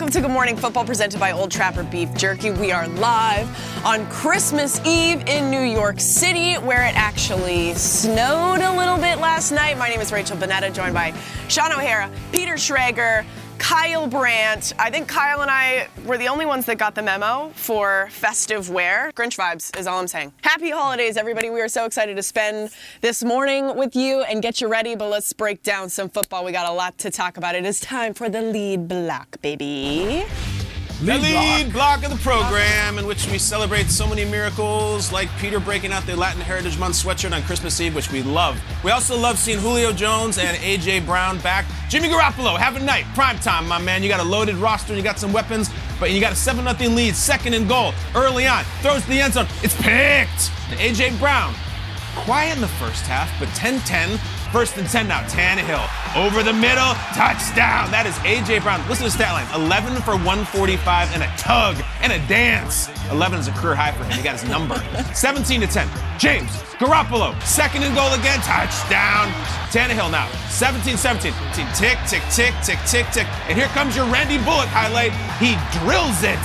[0.00, 2.50] Welcome to Good Morning Football presented by Old Trapper Beef Jerky.
[2.50, 3.46] We are live
[3.84, 9.52] on Christmas Eve in New York City, where it actually snowed a little bit last
[9.52, 9.76] night.
[9.76, 11.12] My name is Rachel Bonnetta, joined by
[11.48, 13.26] Shaun O'Hara, Peter Schrager,
[13.60, 14.72] Kyle Brandt.
[14.78, 18.70] I think Kyle and I were the only ones that got the memo for festive
[18.70, 19.12] wear.
[19.14, 20.32] Grinch vibes is all I'm saying.
[20.40, 21.50] Happy holidays, everybody.
[21.50, 22.70] We are so excited to spend
[23.02, 26.44] this morning with you and get you ready, but let's break down some football.
[26.44, 27.54] We got a lot to talk about.
[27.54, 30.24] It is time for the lead block, baby.
[31.02, 35.58] The lead block of the program in which we celebrate so many miracles, like Peter
[35.58, 38.60] breaking out the Latin Heritage Month sweatshirt on Christmas Eve, which we love.
[38.84, 41.64] We also love seeing Julio Jones and AJ Brown back.
[41.88, 44.02] Jimmy Garoppolo, have a night, prime time, my man.
[44.02, 46.90] You got a loaded roster, you got some weapons, but you got a 7 0
[46.90, 50.52] lead, second and goal, early on, throws to the end zone, it's picked.
[50.68, 51.54] And AJ Brown,
[52.14, 54.20] quiet in the first half, but 10 10.
[54.52, 55.22] First and 10 now.
[55.28, 56.90] Tannehill over the middle.
[57.14, 57.90] Touchdown.
[57.94, 58.58] That is A.J.
[58.60, 58.80] Brown.
[58.88, 62.90] Listen to the stat line 11 for 145 and a tug and a dance.
[63.10, 64.18] 11 is a career high for him.
[64.18, 64.74] He got his number.
[65.14, 65.86] 17 to 10.
[66.18, 66.50] James
[66.82, 67.30] Garoppolo.
[67.46, 68.40] Second and goal again.
[68.42, 69.30] Touchdown.
[69.70, 70.26] Tannehill now.
[70.50, 71.30] 17 17.
[71.54, 73.26] Tick, tick, tick, tick, tick, tick.
[73.46, 75.14] And here comes your Randy Bullock highlight.
[75.38, 76.42] He drills it.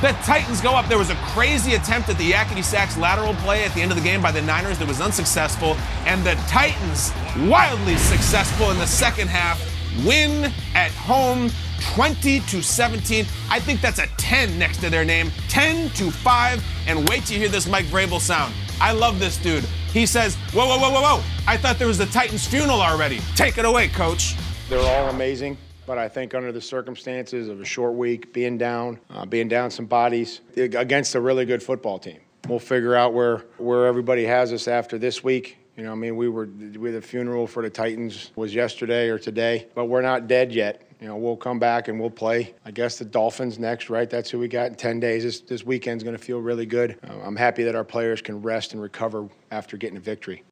[0.00, 0.88] The Titans go up.
[0.88, 3.98] There was a crazy attempt at the Yakety Sax lateral play at the end of
[3.98, 5.76] the game by the Niners that was unsuccessful.
[6.06, 7.12] And the Titans,
[7.50, 9.60] wildly successful in the second half,
[10.06, 11.50] win at home
[11.92, 13.26] 20 to 17.
[13.50, 15.30] I think that's a 10 next to their name.
[15.48, 16.64] 10 to 5.
[16.86, 18.54] And wait till you hear this Mike Vrabel sound.
[18.80, 19.64] I love this dude.
[19.92, 21.22] He says, Whoa, whoa, whoa, whoa, whoa.
[21.46, 23.20] I thought there was the Titans funeral already.
[23.36, 24.34] Take it away, coach.
[24.70, 25.58] They're all amazing,
[25.90, 29.72] but I think under the circumstances of a short week, being down, uh, being down
[29.72, 34.52] some bodies against a really good football team, we'll figure out where where everybody has
[34.52, 35.58] us after this week.
[35.76, 36.48] You know, I mean, we were
[36.78, 40.86] with the funeral for the Titans was yesterday or today, but we're not dead yet.
[41.00, 42.54] You know, we'll come back and we'll play.
[42.64, 44.08] I guess the Dolphins next, right?
[44.08, 45.24] That's who we got in 10 days.
[45.24, 47.00] This, this weekend's going to feel really good.
[47.02, 50.44] Uh, I'm happy that our players can rest and recover after getting a victory.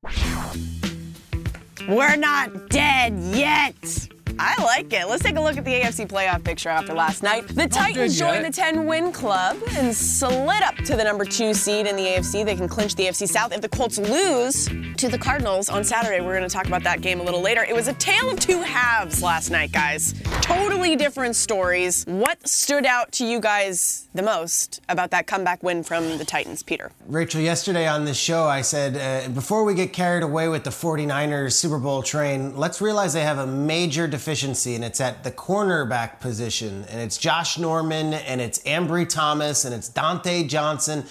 [1.89, 4.09] We're not dead yet.
[4.41, 5.09] I like it.
[5.09, 7.49] Let's take a look at the AFC playoff picture after last night.
[7.49, 11.87] The Titans joined the 10 win club and slid up to the number two seed
[11.87, 12.45] in the AFC.
[12.45, 13.53] They can clinch the AFC South.
[13.53, 17.01] If the Colts lose to the Cardinals on Saturday, we're going to talk about that
[17.01, 17.65] game a little later.
[17.65, 20.15] It was a tale of two halves last night, guys.
[20.41, 22.05] Totally different stories.
[22.07, 26.63] What stood out to you guys the most about that comeback win from the Titans,
[26.63, 26.93] Peter?
[27.07, 30.71] Rachel, yesterday on this show, I said uh, before we get carried away with the
[30.71, 35.31] 49ers Super Bowl train, let's realize they have a major deficiency, and it's at the
[35.31, 36.85] cornerback position.
[36.91, 41.05] And it's Josh Norman, and it's Ambry Thomas, and it's Dontae Johnson.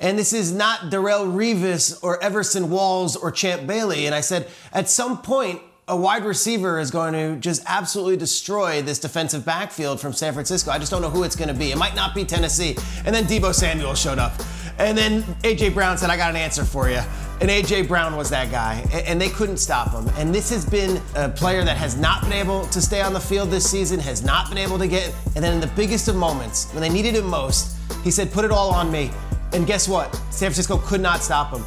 [0.00, 4.06] And this is not Darrelle Revis or Everson Walls or Champ Bailey.
[4.06, 8.82] And I said, at some point, a wide receiver is going to just absolutely destroy
[8.82, 10.70] this defensive backfield from San Francisco.
[10.70, 11.72] I just don't know who it's going to be.
[11.72, 12.76] It might not be Tennessee.
[13.04, 14.32] And then Deebo Samuel showed up.
[14.78, 17.00] And then AJ Brown said, I got an answer for you.
[17.40, 18.86] And AJ Brown was that guy.
[18.92, 20.08] And they couldn't stop him.
[20.16, 23.20] And this has been a player that has not been able to stay on the
[23.20, 25.12] field this season, has not been able to get.
[25.34, 28.44] And then in the biggest of moments, when they needed him most, he said, Put
[28.44, 29.10] it all on me.
[29.52, 30.14] And guess what?
[30.30, 31.64] San Francisco could not stop him.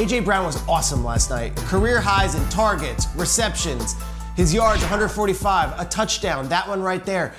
[0.00, 1.54] AJ Brown was awesome last night.
[1.56, 3.94] Career highs in targets, receptions,
[4.34, 7.34] his yards 145, a touchdown, that one right there.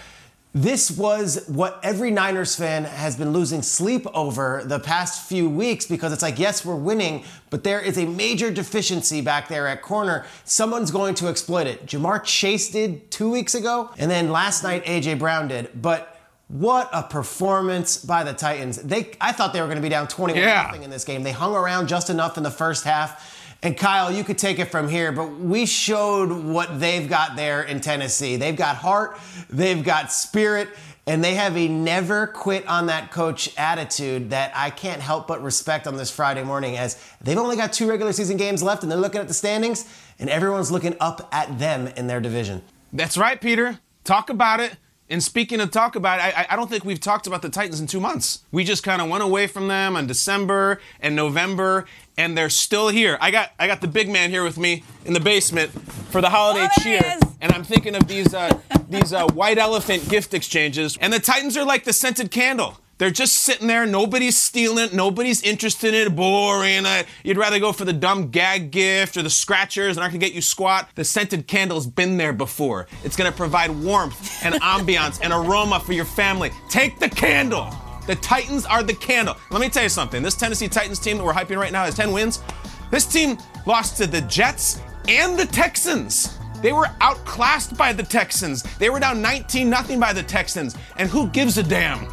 [0.54, 5.88] This was what every Niners fan has been losing sleep over the past few weeks
[5.88, 9.82] because it's like, yes, we're winning, but there is a major deficiency back there at
[9.82, 10.28] corner.
[10.46, 11.88] Someone's going to exploit it.
[11.88, 15.82] Ja'Marr Chase did two weeks ago, and then last night, AJ Brown did.
[15.82, 16.11] But
[16.52, 18.78] what a performance by the Titans.
[18.78, 20.64] They I thought they were going to be down 21 Yeah.
[20.64, 21.24] nothing in this game.
[21.24, 23.38] They hung around just enough in the first half.
[23.64, 27.62] And Kyle, you could take it from here, but we showed what they've got there
[27.62, 28.36] in Tennessee.
[28.36, 29.20] They've got heart,
[29.50, 30.68] they've got spirit,
[31.08, 35.42] And they have a never quit on that coach attitude that I can't help but
[35.44, 38.92] respect on this Friday morning as they've only got two regular season games left and
[38.92, 39.86] they're looking at the standings
[40.20, 42.62] and everyone's looking up at them in their division.
[42.94, 43.80] That's right, Peter.
[44.04, 44.76] Talk about it.
[45.12, 47.88] And speaking of talk about I, I don't think we've talked about the Titans in
[47.88, 48.44] two months.
[48.50, 51.86] We just kind of went away from them in December and November,
[52.18, 53.18] and they're still here.
[53.20, 55.72] I got I got the big man here with me in the basement
[56.12, 58.58] for the holiday it cheer, and I'm thinking of these uh,
[58.90, 60.98] these uh, white elephant gift exchanges.
[61.02, 62.78] And the Titans are like the scented candle.
[63.02, 63.88] They're just sitting there.
[63.88, 64.94] Nobody's stealing it.
[64.94, 66.16] Nobody's interested in it.
[66.16, 66.86] Boring.
[66.86, 69.96] Uh, you'd rather go for the dumb gag gift or the scratchers.
[69.96, 70.88] They're not gonna get you squat.
[70.94, 72.86] The scented candle's been there before.
[73.04, 76.52] It's gonna provide warmth and ambiance and aroma for your family.
[76.70, 77.74] Take the candle.
[78.06, 79.36] The Titans are the candle.
[79.50, 80.22] Let me tell you something.
[80.22, 82.44] This Tennessee Titans team that we're hyping right now has 10 wins.
[82.92, 86.38] This team lost to the Jets and the Texans.
[86.62, 88.62] They were outclassed by the Texans.
[88.78, 90.78] They were down 19 0 by the Texans.
[90.98, 92.08] And who gives a damn?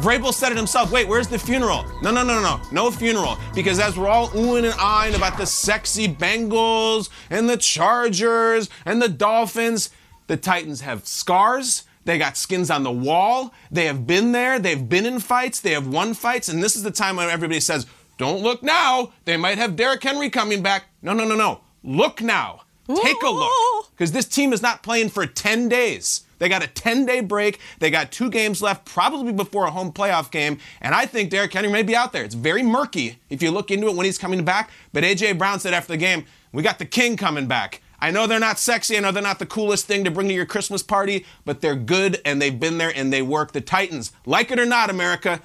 [0.00, 0.90] Vrabel said it himself.
[0.90, 1.84] Wait, where's the funeral?
[2.00, 2.60] No, no, no, no, no.
[2.72, 3.36] No funeral.
[3.54, 9.02] Because as we're all oohing and eyeing about the sexy Bengals and the Chargers and
[9.02, 9.90] the Dolphins,
[10.26, 11.84] the Titans have scars.
[12.06, 13.52] They got skins on the wall.
[13.70, 14.58] They have been there.
[14.58, 15.60] They've been in fights.
[15.60, 16.48] They have won fights.
[16.48, 17.86] And this is the time when everybody says,
[18.16, 19.12] don't look now.
[19.26, 20.84] They might have Derrick Henry coming back.
[21.02, 21.60] No, no, no, no.
[21.84, 22.62] Look now.
[22.88, 23.90] Take a look.
[23.90, 26.22] Because this team is not playing for 10 days.
[26.40, 27.60] They got a 10 day break.
[27.78, 30.58] They got two games left, probably before a home playoff game.
[30.80, 32.24] And I think Derrick Henry may be out there.
[32.24, 34.70] It's very murky if you look into it when he's coming back.
[34.92, 35.34] But A.J.
[35.34, 37.82] Brown said after the game, we got the king coming back.
[38.00, 38.96] I know they're not sexy.
[38.96, 41.76] I know they're not the coolest thing to bring to your Christmas party, but they're
[41.76, 43.52] good and they've been there and they work.
[43.52, 45.42] The Titans, like it or not, America,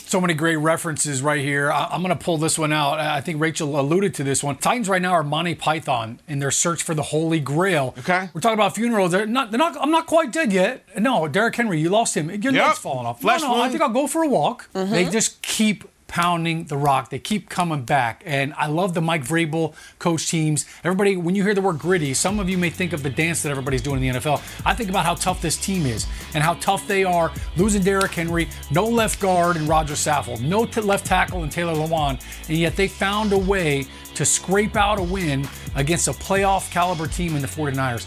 [0.00, 1.70] So many great references right here.
[1.70, 2.98] I- I'm going to pull this one out.
[2.98, 4.56] I think Rachel alluded to this one.
[4.56, 7.94] Titans right now are Monty Python in their search for the Holy Grail.
[7.98, 8.30] Okay.
[8.32, 9.12] We're talking about funerals.
[9.12, 9.50] They're not.
[9.50, 9.76] They're not.
[9.80, 10.84] I'm not quite dead yet.
[10.98, 12.30] No, Derrick Henry, you lost him.
[12.30, 12.66] Your Yep.
[12.66, 13.20] leg's falling off.
[13.20, 13.62] Flesh no, no.
[13.62, 14.68] I think I'll go for a walk.
[14.72, 15.10] They mm-hmm.
[15.10, 17.08] just keep pounding the rock.
[17.08, 18.22] They keep coming back.
[18.26, 20.66] And I love the Mike Vrabel coach teams.
[20.84, 23.42] Everybody, when you hear the word gritty, some of you may think of the dance
[23.42, 24.42] that everybody's doing in the NFL.
[24.66, 28.12] I think about how tough this team is and how tough they are losing Derrick
[28.12, 32.58] Henry, no left guard and Rodger Saffold, no t- left tackle and Taylor Lewan, and
[32.58, 37.36] yet they found a way to scrape out a win against a playoff caliber team
[37.36, 38.06] in the 49ers.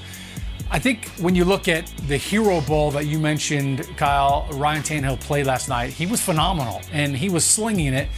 [0.72, 5.20] I think when you look at the hero ball that you mentioned, Kyle, Ryan Tannehill
[5.22, 8.10] played last night, he was phenomenal and he was slinging it.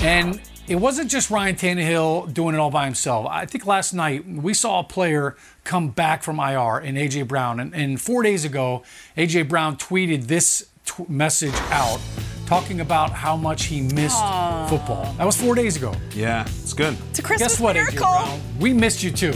[0.00, 3.26] And it wasn't just Ryan Tannehill doing it all by himself.
[3.30, 7.60] I think last night we saw a player come back from IR in AJ Brown.
[7.60, 8.82] And, and four days ago,
[9.16, 11.98] AJ Brown tweeted this tw- message out
[12.46, 14.20] talking about how much he missed
[14.68, 15.12] football.
[15.18, 15.94] That was four days ago.
[16.14, 16.96] yeah, it's good.
[17.10, 17.98] It's a Christmas Guess what, AJ miracle.
[17.98, 18.40] Brown?
[18.60, 19.34] We missed you too.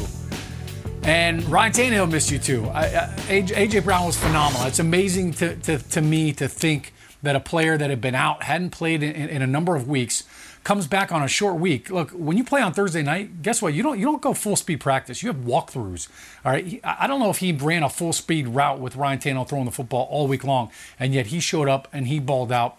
[1.02, 2.66] And Ryan Tannehill missed you too.
[2.68, 4.66] I, I, AJ, Brown was phenomenal.
[4.66, 6.92] It's amazing to, to, to me to think
[7.22, 10.24] that a player that had been out, hadn't played in, in a number of weeks,
[10.62, 11.88] comes back on a short week.
[11.90, 13.72] Look, when you play on Thursday night, guess what?
[13.72, 15.22] You don't you don't go full speed practice.
[15.22, 16.08] You have walkthroughs.
[16.44, 16.66] All right.
[16.66, 19.48] He- I I don't know if he ran a full speed route with Ryan Tannehill
[19.48, 22.78] throwing the football all week long, and yet he showed up and he balled out.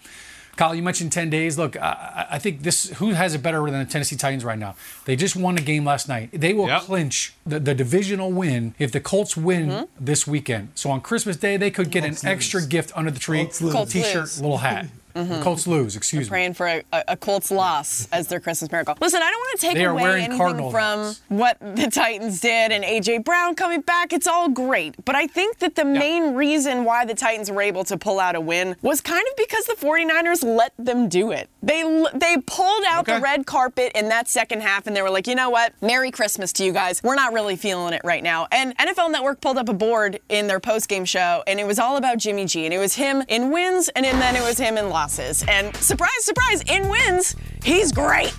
[0.55, 1.57] Kyle, you mentioned 10 days.
[1.57, 4.59] Look, I, I I think this, who has it better than the Tennessee Titans right
[4.59, 4.75] now?
[5.05, 6.29] They just won a game last night.
[6.31, 6.81] They will Yep.
[6.83, 10.05] clinch the, the divisional win if the Colts win mm-hmm.
[10.05, 10.69] this weekend.
[10.75, 13.85] So on Christmas Day, they could get an extra gift under the tree Colts little
[13.85, 14.87] t shirt, little hat.
[15.13, 15.33] Mm-hmm.
[15.33, 16.29] The Colts lose, excuse me.
[16.29, 18.95] Praying for a, a, Colts loss as their Christmas miracle.
[19.01, 21.21] Listen, I don't want to take away anything Cardinal from hats.
[21.27, 24.13] what the Titans did and AJ Brown coming back.
[24.13, 27.83] It's all great, but I think that the main reason why the Titans were able
[27.85, 31.49] to pull out a win was kind of because the 49ers let them do it.
[31.61, 31.83] They
[32.13, 35.35] they pulled out the red carpet in that second half and they were like, "You
[35.35, 35.73] know what?
[35.81, 37.01] Merry Christmas to you guys.
[37.03, 40.47] We're not really feeling it right now." And NFL Network pulled up a board in
[40.47, 43.51] their post-game show and it was all about Jimmy G and it was him in
[43.51, 45.00] wins and then it was him in losses.
[45.47, 48.33] And surprise, surprise, in wins, he's great.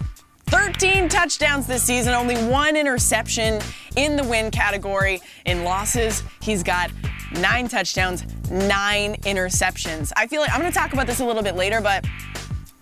[0.46, 3.60] 13 touchdowns this season, only one interception
[3.96, 5.20] in the win category.
[5.46, 6.90] In losses, he's got
[7.40, 10.12] nine touchdowns, nine interceptions.
[10.16, 12.04] I feel like I'm going to talk about this a little bit later, but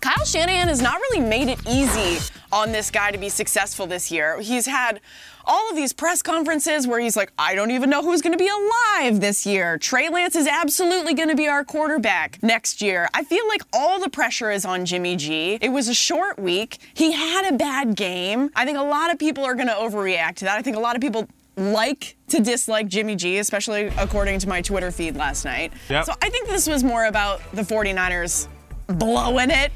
[0.01, 2.19] Kyle Shanahan has not really made it easy
[2.51, 4.39] on this guy to be successful this year.
[4.41, 4.99] He's had
[5.45, 8.37] all of these press conferences where he's like, I don't even know who's going to
[8.37, 9.77] be alive this year.
[9.77, 13.09] Trey Lance is absolutely going to be our quarterback next year.
[13.13, 15.57] I feel like all the pressure is on Jimmy G.
[15.61, 16.77] It was a short week.
[16.93, 18.51] He had a bad game.
[18.55, 20.57] I think a lot of people are going to overreact to that.
[20.57, 21.27] I think a lot of people
[21.57, 25.73] like to dislike Jimmy G, especially according to my Twitter feed last night.
[25.89, 26.05] Yep.
[26.05, 28.47] So I think this was more about the 49ers
[28.87, 29.71] blowing it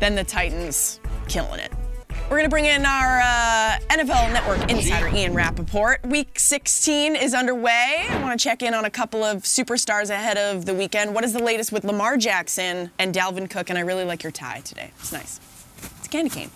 [0.00, 1.72] than the Titans killing it.
[2.30, 6.02] We're going to bring in our uh, NFL Network insider, Ian Rapoport.
[6.06, 8.06] Week 16 is underway.
[8.08, 11.14] I want to check in on a couple of superstars ahead of the weekend.
[11.14, 13.68] What is the latest with Lamar Jackson and Dalvin Cook?
[13.68, 14.90] And I really like your tie today.
[14.98, 15.38] It's nice.
[15.98, 16.50] It's a candy cane.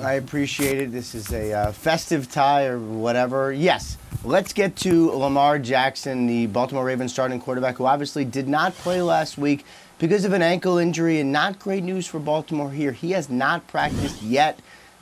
[0.00, 0.92] I appreciate it.
[0.92, 3.52] This is a uh, festive tie or whatever.
[3.52, 8.74] Yes, let's get to Lamar Jackson, the Baltimore Ravens starting quarterback, who obviously did not
[8.74, 9.64] play last week
[9.98, 12.92] because of an ankle injury, and not great news for Baltimore here.
[12.92, 14.60] He has not practiced yet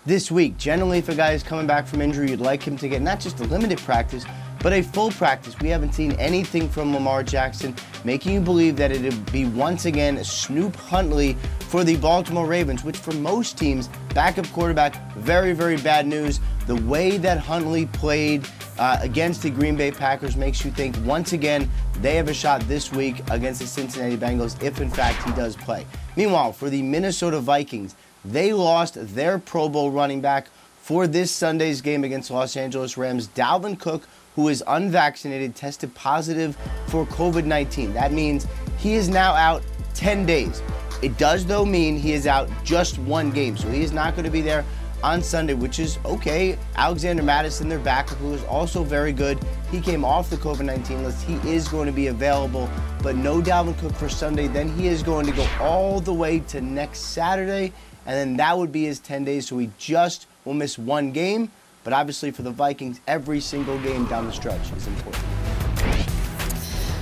[0.08, 0.56] this week.
[0.56, 3.20] Generally, if a guy is coming back from injury, you'd like him to get not
[3.20, 4.24] just a limited practice,
[4.62, 5.54] but a full practice.
[5.60, 10.24] We haven't seen anything from Lamar Jackson, making you believe that it'd be once again
[10.24, 11.34] Snoop Huntley
[11.68, 16.40] for the Baltimore Ravens, which for most teams, backup quarterback, very, very bad news.
[16.66, 18.48] The way that Huntley played
[18.78, 21.68] uh, against the Green Bay Packers makes you think once again
[22.00, 25.54] they have a shot this week against the Cincinnati Bengals if in fact he does
[25.54, 25.86] play.
[26.16, 27.94] Meanwhile, for the Minnesota Vikings,
[28.32, 30.48] they lost their Pro Bowl running back
[30.82, 33.28] for this Sunday's game against Los Angeles Rams.
[33.28, 36.56] Dalvin Cook, who is unvaccinated, tested positive
[36.86, 37.92] for COVID 19.
[37.94, 38.46] That means
[38.78, 39.62] he is now out
[39.94, 40.62] 10 days.
[41.02, 43.56] It does, though, mean he is out just one game.
[43.56, 44.64] So he is not going to be there
[45.02, 46.58] on Sunday, which is okay.
[46.76, 49.38] Alexander Mattison, their backup, who is also very good.
[49.70, 51.22] He came off the COVID 19 list.
[51.24, 52.68] He is going to be available,
[53.02, 54.48] but no Dalvin Cook for Sunday.
[54.48, 57.72] Then he is going to go all the way to next Saturday
[58.08, 59.46] and then that would be his 10 days.
[59.46, 61.50] So he just will miss one game.
[61.84, 65.24] But obviously, for the Vikings, every single game down the stretch is important.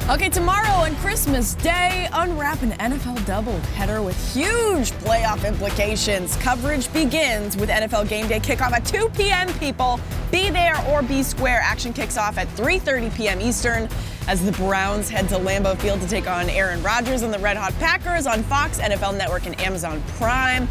[0.09, 6.37] Okay, tomorrow on Christmas Day, unwrap an NFL doubleheader with huge playoff implications.
[6.37, 9.53] Coverage begins with NFL Game Day kickoff at 2 p.m.
[9.55, 9.99] People,
[10.31, 11.61] be there or be square.
[11.61, 13.41] Action kicks off at 3:30 p.m.
[13.41, 13.89] Eastern
[14.29, 17.57] as the Browns head to Lambeau Field to take on Aaron Rodgers and the Red
[17.57, 20.69] Hot Packers on Fox, NFL Network, and Amazon Prime.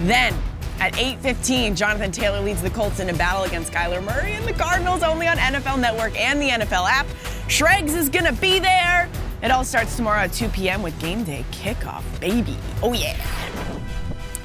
[0.00, 0.34] Then
[0.80, 4.52] at 8:15, Jonathan Taylor leads the Colts in a battle against Kyler Murray and the
[4.52, 7.06] Cardinals only on NFL Network and the NFL app.
[7.48, 9.08] Schrags is gonna be there.
[9.42, 10.82] It all starts tomorrow at 2 p.m.
[10.82, 12.56] with game day kickoff, baby.
[12.82, 13.16] Oh yeah.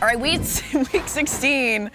[0.01, 0.41] All right, week,
[0.93, 1.89] week 16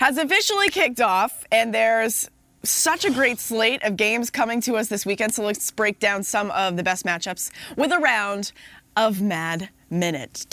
[0.00, 2.30] has officially kicked off, and there's
[2.64, 5.34] such a great slate of games coming to us this weekend.
[5.34, 8.52] So let's break down some of the best matchups with a round
[8.96, 10.46] of Mad Minute.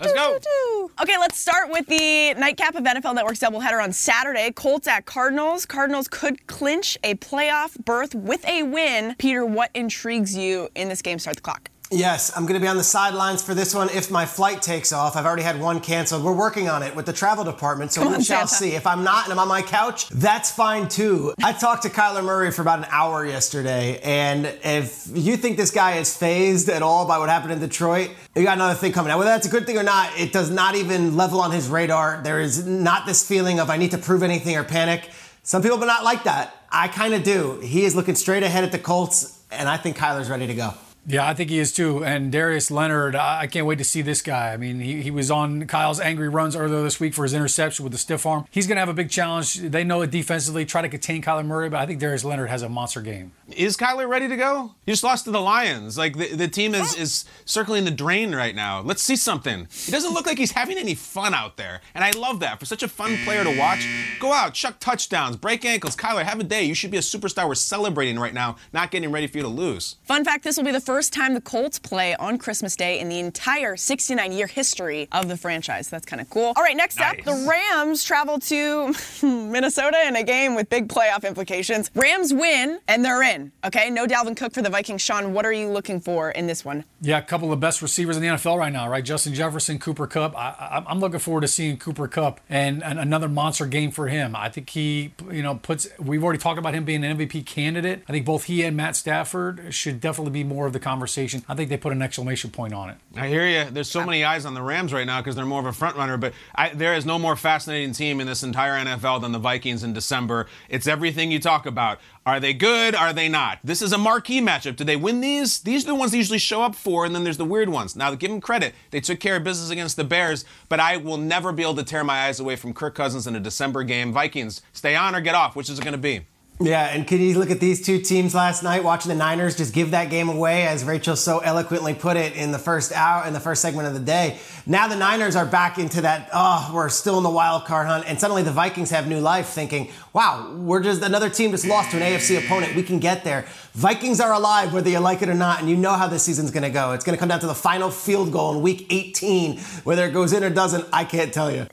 [0.00, 0.90] Let's go.
[1.02, 4.52] Okay, let's start with the nightcap of NFL Network's doubleheader on Saturday.
[4.52, 5.66] Colts at Cardinals.
[5.66, 9.16] Cardinals could clinch a playoff berth with a win.
[9.18, 11.18] Peter, what intrigues you in this game?
[11.18, 11.68] Start the clock.
[11.94, 14.92] Yes, I'm going to be on the sidelines for this one if my flight takes
[14.92, 15.14] off.
[15.14, 16.24] I've already had one canceled.
[16.24, 18.70] We're working on it with the travel department, so Come we on, shall Santa.
[18.70, 18.76] see.
[18.76, 21.34] If I'm not and I'm on my couch, that's fine too.
[21.44, 25.70] I talked to Kyler Murray for about an hour yesterday, and if you think this
[25.70, 29.10] guy is phased at all by what happened in Detroit, you got another thing coming.
[29.10, 31.68] Now, whether that's a good thing or not, it does not even level on his
[31.68, 32.20] radar.
[32.24, 35.10] There is not this feeling of I need to prove anything or panic.
[35.44, 36.56] Some people do not like that.
[36.72, 37.60] I kind of do.
[37.62, 40.74] He is looking straight ahead at the Colts, and I think Kyler's ready to go.
[41.06, 42.04] Yeah, I think he is too.
[42.04, 44.52] And Darius Leonard, I I can't wait to see this guy.
[44.52, 47.82] I mean, he, he was on Kyle's angry runs earlier this week for his interception
[47.82, 48.46] with the stiff arm.
[48.50, 49.56] He's going to have a big challenge.
[49.56, 52.62] They know it defensively, try to contain Kyler Murray, but I think Darius Leonard has
[52.62, 53.32] a monster game.
[53.54, 54.74] Is Kyler ready to go?
[54.86, 55.98] He just lost to the Lions.
[55.98, 58.80] Like the, the team is, is circling the drain right now.
[58.80, 59.68] Let's see something.
[59.70, 61.82] He doesn't look like he's having any fun out there.
[61.94, 62.58] And I love that.
[62.58, 63.86] For such a fun player to watch,
[64.20, 65.96] go out, chuck touchdowns, break ankles.
[65.96, 66.62] Kyler, have a day.
[66.62, 67.46] You should be a superstar.
[67.46, 69.96] We're celebrating right now, not getting ready for you to lose.
[70.04, 73.08] Fun fact this will be the first time the Colts play on Christmas Day in
[73.08, 75.88] the entire 69 year history of the franchise.
[75.88, 76.52] That's kind of cool.
[76.56, 81.24] All right, next up, the Rams travel to Minnesota in a game with big playoff
[81.26, 81.90] implications.
[81.94, 83.52] Rams win, and they're in.
[83.64, 85.02] Okay, no Dalvin Cook for the Vikings.
[85.02, 86.84] Sean, what are you looking for in this one?
[87.00, 89.04] Yeah, a couple of the best receivers in the NFL right now, right?
[89.04, 90.36] Justin Jefferson, Cooper Kupp.
[90.36, 94.36] I, I'm looking forward to seeing Cooper Kupp and, and another monster game for him.
[94.36, 95.88] I think he, you know, puts.
[95.98, 98.02] We've already talked about him being an MVP candidate.
[98.08, 101.42] I think both he and Matt Stafford should definitely be more of the conversation.
[101.48, 102.98] I think they put an exclamation point on it.
[103.16, 103.70] I hear you.
[103.70, 105.96] There's so many eyes on the Rams right now because they're more of a front
[105.96, 109.38] runner, but I, there is no more fascinating team in this entire NFL than the
[109.38, 110.46] Vikings in December.
[110.68, 111.98] It's everything you talk about.
[112.26, 112.94] Are they good?
[112.94, 113.58] Are they not?
[113.64, 114.76] This is a marquee matchup.
[114.76, 115.60] Do they win these?
[115.60, 117.96] These are the ones they usually show up for, and then there's the weird ones.
[117.96, 118.74] Now, give them credit.
[118.90, 121.84] They took care of business against the Bears, but I will never be able to
[121.84, 124.12] tear my eyes away from Kirk Cousins in a December game.
[124.12, 125.56] Vikings, stay on or get off.
[125.56, 126.26] Which is it going to be?
[126.60, 129.74] Yeah, and can you look at these two teams last night watching the Niners just
[129.74, 133.32] give that game away, as Rachel so eloquently put it in the first hour, in
[133.32, 134.38] the first segment of the day.
[134.64, 138.04] Now the Niners are back into that, oh, we're still in the wild card hunt,
[138.06, 141.90] and suddenly the Vikings have new life, thinking, wow, we're just another team just lost
[141.90, 142.76] to an AFC opponent.
[142.76, 143.46] We can get there.
[143.72, 146.52] Vikings are alive, whether you like it or not, and you know how this season's
[146.52, 146.92] gonna go.
[146.92, 149.58] It's gonna come down to the final field goal in week 18.
[149.82, 151.66] Whether it goes in or doesn't, I can't tell you.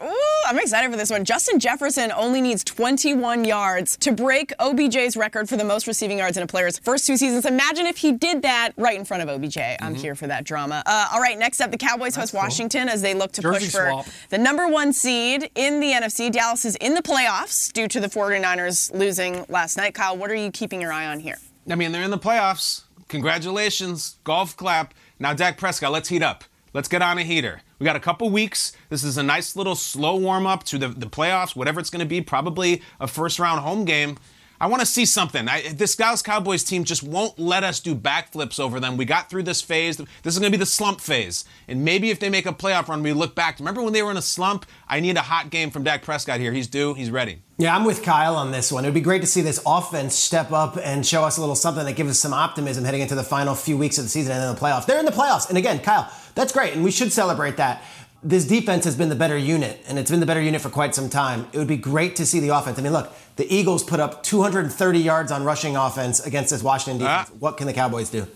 [0.47, 1.23] I'm excited for this one.
[1.25, 6.37] Justin Jefferson only needs 21 yards to break OBJ's record for the most receiving yards
[6.37, 7.45] in a player's first two seasons.
[7.45, 9.57] Imagine if he did that right in front of OBJ.
[9.79, 10.83] I'm here for that drama.
[10.85, 13.71] Uh, all right, next up, the Cowboys host Washington as they look to Jersey push
[13.71, 14.05] for swap.
[14.29, 16.31] the number one seed in the NFC.
[16.31, 19.93] Dallas is in the playoffs due to the 49ers losing last night.
[19.93, 21.37] Kyle, what are you keeping your eye on here?
[21.69, 22.83] I mean, they're in the playoffs.
[23.07, 24.17] Congratulations.
[24.23, 24.93] Golf clap.
[25.19, 26.43] Now, Dak Prescott, let's heat up.
[26.73, 27.61] Let's get on a heater.
[27.79, 28.71] We got a couple weeks.
[28.89, 31.99] This is a nice little slow warm up to the, the playoffs, whatever it's going
[31.99, 34.17] to be, probably a first round home game.
[34.61, 35.47] I want to see something.
[35.47, 38.95] I, this Dallas Cowboys team just won't let us do backflips over them.
[38.95, 39.97] We got through this phase.
[39.97, 41.45] This is going to be the slump phase.
[41.67, 43.57] And maybe if they make a playoff run, we look back.
[43.57, 44.67] Remember when they were in a slump?
[44.87, 46.53] I need a hot game from Dak Prescott here.
[46.53, 46.93] He's due.
[46.93, 47.41] He's ready.
[47.57, 48.85] Yeah, I'm with Kyle on this one.
[48.85, 51.55] It would be great to see this offense step up and show us a little
[51.55, 54.31] something that gives us some optimism heading into the final few weeks of the season
[54.31, 54.85] and then the playoffs.
[54.85, 55.49] They're in the playoffs.
[55.49, 57.83] And again, Kyle, that's great, and we should celebrate that.
[58.23, 60.93] This defense has been the better unit, and it's been the better unit for quite
[60.93, 61.47] some time.
[61.53, 62.77] It would be great to see the offense.
[62.77, 66.99] I mean, look, the Eagles put up 230 yards on rushing offense against this Washington
[66.99, 67.29] defense.
[67.31, 67.37] Ah.
[67.39, 68.27] What can the Cowboys do?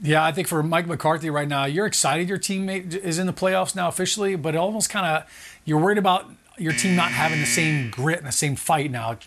[0.00, 3.32] Yeah, I think for Mike McCarthy right now, you're excited your teammate is in the
[3.32, 7.40] playoffs now officially, but it almost kind of you're worried about your team not having
[7.40, 9.18] the same grit and the same fight now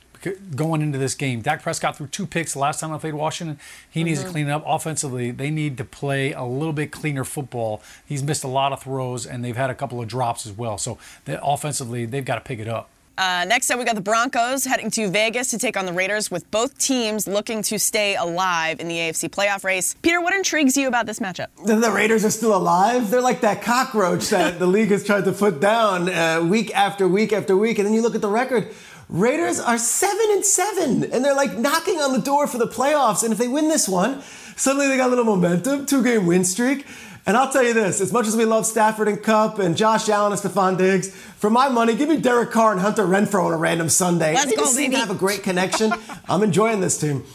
[0.56, 1.42] going into this game.
[1.42, 3.60] Dak Prescott threw two picks the last time I played Washington.
[3.90, 5.32] He needs to clean it up offensively.
[5.32, 7.82] They need to play a little bit cleaner football.
[8.06, 10.78] He's missed a lot of throws and they've had a couple of drops as well.
[10.78, 12.90] So the, offensively, they've got to pick it up.
[13.18, 16.32] Uh, next up, we got the Broncos heading to Vegas to take on the Raiders,
[16.32, 19.96] with both teams looking to stay alive in the AFC playoff race.
[20.02, 21.48] Peter, what intrigues you about this matchup?
[21.64, 23.12] The, the Raiders are still alive.
[23.12, 27.08] They're like that cockroach that the league has tried to put down uh, week after
[27.08, 27.78] week after week.
[27.78, 28.70] And then you look at the record.
[29.12, 33.24] Raiders are seven and seven, and they're like knocking on the door for the playoffs.
[33.24, 34.22] And if they win this one,
[34.56, 36.88] suddenly they got a little momentum, two game win streak.
[37.26, 40.08] And I'll tell you this: as much as we love Stafford and Kupp and Josh
[40.08, 43.54] Allen and Stefon Diggs, for my money, give me Derek Carr and Hunter Renfrow on
[43.54, 44.34] a random Sunday.
[44.34, 45.92] Let's they go, just seem to have a great connection.
[46.30, 47.26] I'm enjoying this team.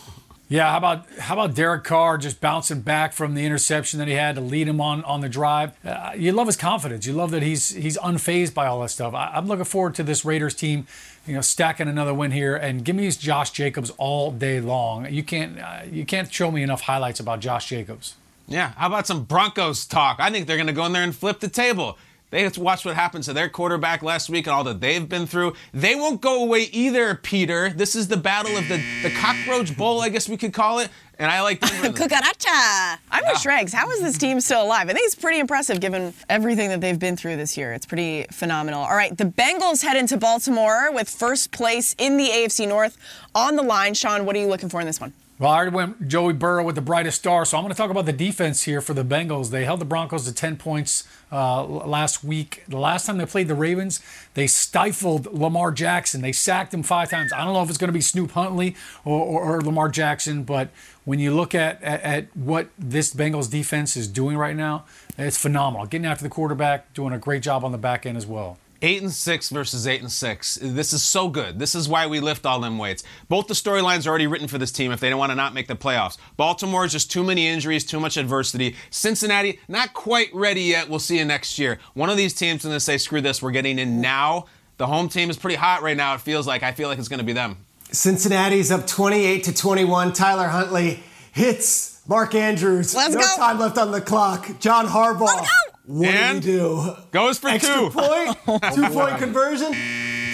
[0.49, 4.15] Yeah, how about how about Derek Carr just bouncing back from the interception that he
[4.15, 5.73] had to lead him on on the drive?
[5.85, 7.05] Uh, you love his confidence.
[7.05, 9.13] You love that he's he's unfazed by all that stuff.
[9.13, 10.87] I, I'm looking forward to this Raiders team,
[11.27, 12.55] you know, stacking another win here.
[12.55, 15.11] And give me Josh Jacobs all day long.
[15.13, 18.15] You can't uh, you can't show me enough highlights about Josh Jacobs.
[18.47, 20.19] Yeah, how about some Broncos talk?
[20.21, 21.99] I think they're going to go in there and flip the table.
[22.31, 25.09] They have to watch what happened to their quarterback last week and all that they've
[25.09, 25.55] been through.
[25.73, 27.71] They won't go away either, Peter.
[27.71, 30.91] This is the battle of the, the cockroach bowl, I guess we could call it.
[31.19, 31.61] And I like.
[31.61, 32.99] Cucaracha!
[33.11, 33.73] I'm with Schrags.
[33.73, 33.79] Ah.
[33.79, 34.91] How is this team still alive?
[34.91, 37.73] I think it's pretty impressive given everything that they've been through this year.
[37.73, 38.83] It's pretty phenomenal.
[38.83, 42.99] All right, the Bengals head into Baltimore with first place in the AFC North
[43.35, 43.95] on the line.
[43.95, 45.15] Sean, what are you looking for in this one?
[45.39, 47.91] Well, I already went Joey Burrow with the brightest star, so I'm going to talk
[47.91, 49.51] about the defense here for the Bengals.
[49.51, 52.65] They held the Broncos to 10 points uh, last week.
[52.67, 54.01] The last time they played the Ravens,
[54.33, 56.23] they stifled Lamar Jackson.
[56.23, 57.35] They sacked him five times.
[57.35, 60.43] I don't know if it's going to be Snoop Huntley or, or, or Lamar Jackson,
[60.43, 60.71] but
[61.05, 64.87] when you look at, at, at what this Bengals defense is doing right now,
[65.19, 65.85] it's phenomenal.
[65.85, 68.57] Getting after the quarterback, doing a great job on the back end as well.
[68.83, 70.59] Eight and six versus eight and six.
[70.61, 71.59] This is so good.
[71.59, 73.03] This is why we lift all them weights.
[73.29, 75.55] Both the storylines are already written for this team if they don't want to not
[75.55, 76.19] make the playoffs.
[76.37, 78.77] Baltimore is just too many injuries, too much adversity.
[78.91, 80.89] Cincinnati, not quite ready yet.
[80.89, 81.79] We'll see you next year.
[81.95, 84.47] One of these teams is going to say, screw this, we're getting in now.
[84.77, 86.15] The home team is pretty hot right now.
[86.15, 86.63] It feels like.
[86.63, 87.57] I feel like it's going to be them.
[87.93, 90.13] Cincinnati's up 28 to 21.
[90.13, 91.01] Tyler Huntley
[91.33, 92.95] hits Mark Andrews.
[92.95, 93.37] Let's no go.
[93.37, 94.61] time left on the clock.
[94.61, 95.47] John Harbaugh.
[95.87, 95.89] Let's.
[95.89, 96.97] What And do we do?
[97.13, 97.91] Goes for Extra two.
[97.91, 98.37] point,
[98.75, 99.73] two point conversion.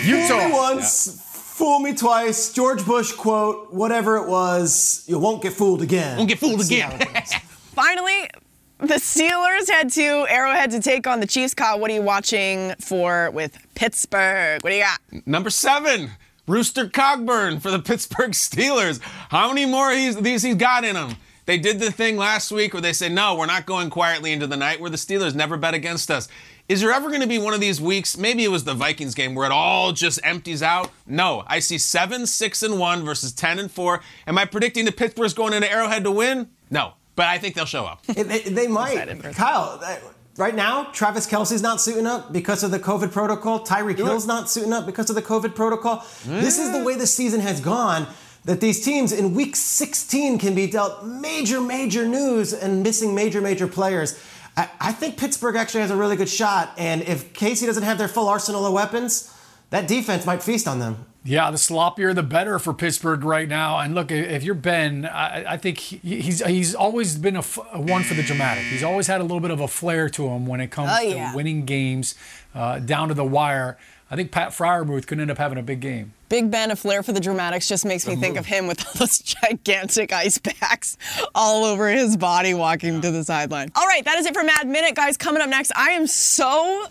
[0.05, 0.27] Utah.
[0.29, 1.23] Fool me once,
[1.55, 2.53] fool me twice.
[2.53, 6.17] George Bush quote, whatever it was, you won't get fooled again.
[6.17, 6.91] Won't get fooled Let's again.
[6.91, 7.35] how it goes.
[7.75, 8.29] Finally,
[8.79, 11.55] the Steelers head to Arrowhead to take on the Chiefs.
[11.55, 14.63] Kyle, what are you watching for with Pittsburgh?
[14.65, 15.27] What do you got?
[15.27, 16.11] Number seven,
[16.49, 19.01] Rooster Cogburn for the Pittsburgh Steelers.
[19.29, 21.15] How many more he's, these he's got in him?
[21.53, 24.47] They did the thing last week where they said, no, we're not going quietly into
[24.47, 26.27] the night, where the Steelers never bet against us.
[26.67, 28.17] Is there ever going to be one of these weeks?
[28.17, 30.91] Maybe it was the Vikings game where it all just empties out.
[31.07, 34.01] No, I see seven, six, and one versus ten and four.
[34.27, 36.49] Am I predicting the Pittsburgh's going into Arrowhead to win?
[36.71, 38.01] No, but I think they'll show up.
[38.07, 38.95] They, they- they might.
[39.35, 39.97] Kyle, uh,
[40.39, 43.61] right now, Travis Kelce's not suiting up because of the COVID protocol.
[43.67, 46.03] Tyreek Hill's not suiting up because of the COVID protocol.
[46.25, 48.07] This is the way the season has gone.
[48.45, 53.41] That these teams in week 16 can be dealt major, major news and missing major,
[53.41, 54.19] major players.
[54.57, 56.73] I, I think Pittsburgh actually has a really good shot.
[56.77, 59.33] And if Casey doesn't have their full arsenal of weapons,
[59.71, 61.07] that defense might feast on them.
[61.25, 63.79] Yeah, the sloppier the better for Pittsburgh right now.
[63.79, 67.61] And look, if you're Ben, I, I think he- he's he's always been a, f-
[67.73, 68.65] a one for the dramatic.
[68.65, 71.01] He's always had a little bit of a flair to him when it comes Oh,
[71.01, 71.31] yeah.
[71.31, 72.17] to winning games
[72.57, 73.79] uh, down to the wire.
[74.13, 76.13] I think Pat Freiermuth could end up having a big game.
[76.29, 78.93] Big Ben, a flair for the dramatics, just makes me think of him with all
[78.99, 80.99] those gigantic ice packs
[81.35, 83.73] all over his body walking to the sideline.
[83.75, 85.17] All right, that is it for Mad Minute, guys.
[85.17, 86.85] Coming up next, I am so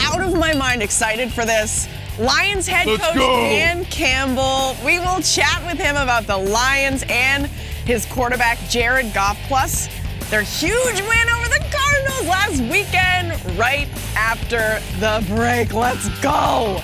[0.00, 1.86] out of my mind excited for this.
[2.18, 3.36] Lions head Let's coach go.
[3.36, 4.74] Dan Campbell.
[4.84, 7.46] We will chat with him about the Lions and
[7.86, 9.38] his quarterback Jared Goff.
[9.46, 9.86] Plus,
[10.30, 15.72] their huge win over the Cardinals last weekend, right after the break.
[15.72, 16.80] Let's go.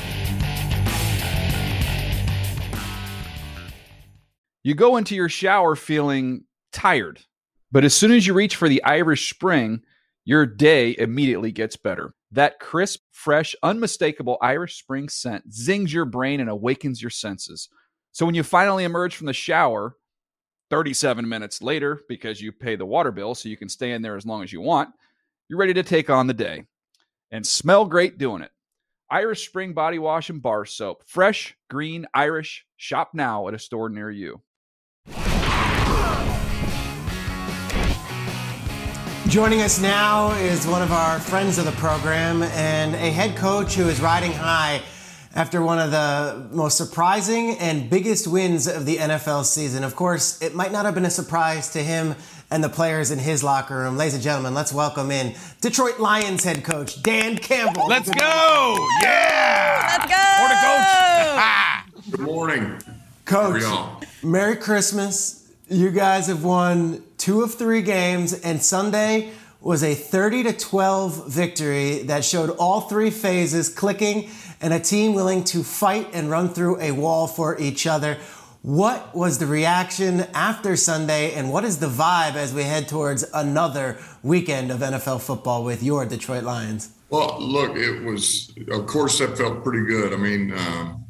[4.62, 7.20] You go into your shower feeling tired,
[7.72, 9.82] but as soon as you reach for the Irish Spring,
[10.24, 12.14] your day immediately gets better.
[12.30, 17.68] That crisp, fresh, unmistakable Irish Spring scent zings your brain and awakens your senses.
[18.12, 19.96] So when you finally emerge from the shower,
[20.70, 24.16] 37 minutes later, because you pay the water bill so you can stay in there
[24.16, 24.90] as long as you want,
[25.48, 26.64] you're ready to take on the day
[27.30, 28.52] and smell great doing it.
[29.10, 31.02] Irish Spring Body Wash and Bar Soap.
[31.04, 32.64] Fresh, green, Irish.
[32.76, 34.40] Shop now at a store near you.
[39.26, 43.74] Joining us now is one of our friends of the program and a head coach
[43.74, 44.80] who is riding high
[45.34, 49.84] after one of the most surprising and biggest wins of the NFL season.
[49.84, 52.16] Of course, it might not have been a surprise to him
[52.50, 53.96] and the players in his locker room.
[53.96, 57.86] Ladies and gentlemen, let's welcome in Detroit Lions head coach Dan Campbell.
[57.86, 58.88] Let's go!
[59.02, 59.98] Yeah!
[59.98, 60.12] Let's
[62.10, 62.20] go.
[62.20, 62.80] Morning, coach.
[63.30, 64.00] Good morning.
[64.00, 64.06] Coach.
[64.24, 65.52] Merry Christmas.
[65.68, 71.30] You guys have won two of three games, and Sunday was a 30 to 12
[71.30, 74.28] victory that showed all three phases clicking
[74.60, 78.18] and a team willing to fight and run through a wall for each other.
[78.62, 83.24] What was the reaction after Sunday, and what is the vibe as we head towards
[83.32, 86.90] another weekend of NFL football with your Detroit Lions?
[87.08, 90.12] Well, look, it was, of course, that felt pretty good.
[90.12, 91.06] I mean, um,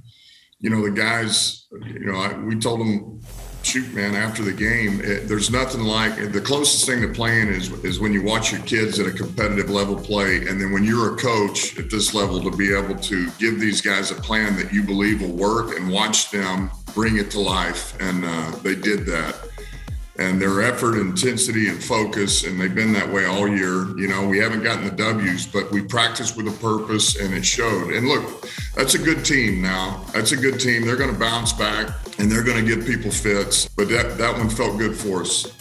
[0.60, 3.20] you know, the guys, you know, I, we told them,
[3.62, 7.70] shoot, man, after the game, it, there's nothing like the closest thing to playing is
[7.84, 11.14] is when you watch your kids at a competitive level play, and then when you're
[11.14, 14.72] a coach at this level to be able to give these guys a plan that
[14.72, 19.06] you believe will work and watch them bring it to life, and uh, they did
[19.06, 19.36] that.
[20.18, 23.96] And their effort, intensity, and focus, and they've been that way all year.
[23.96, 27.42] You know, we haven't gotten the W's, but we practiced with a purpose, and it
[27.42, 27.94] showed.
[27.94, 30.04] And look, that's a good team now.
[30.12, 30.84] That's a good team.
[30.84, 31.88] They're going to bounce back,
[32.20, 33.66] and they're going to give people fits.
[33.68, 35.52] But that that one felt good for us.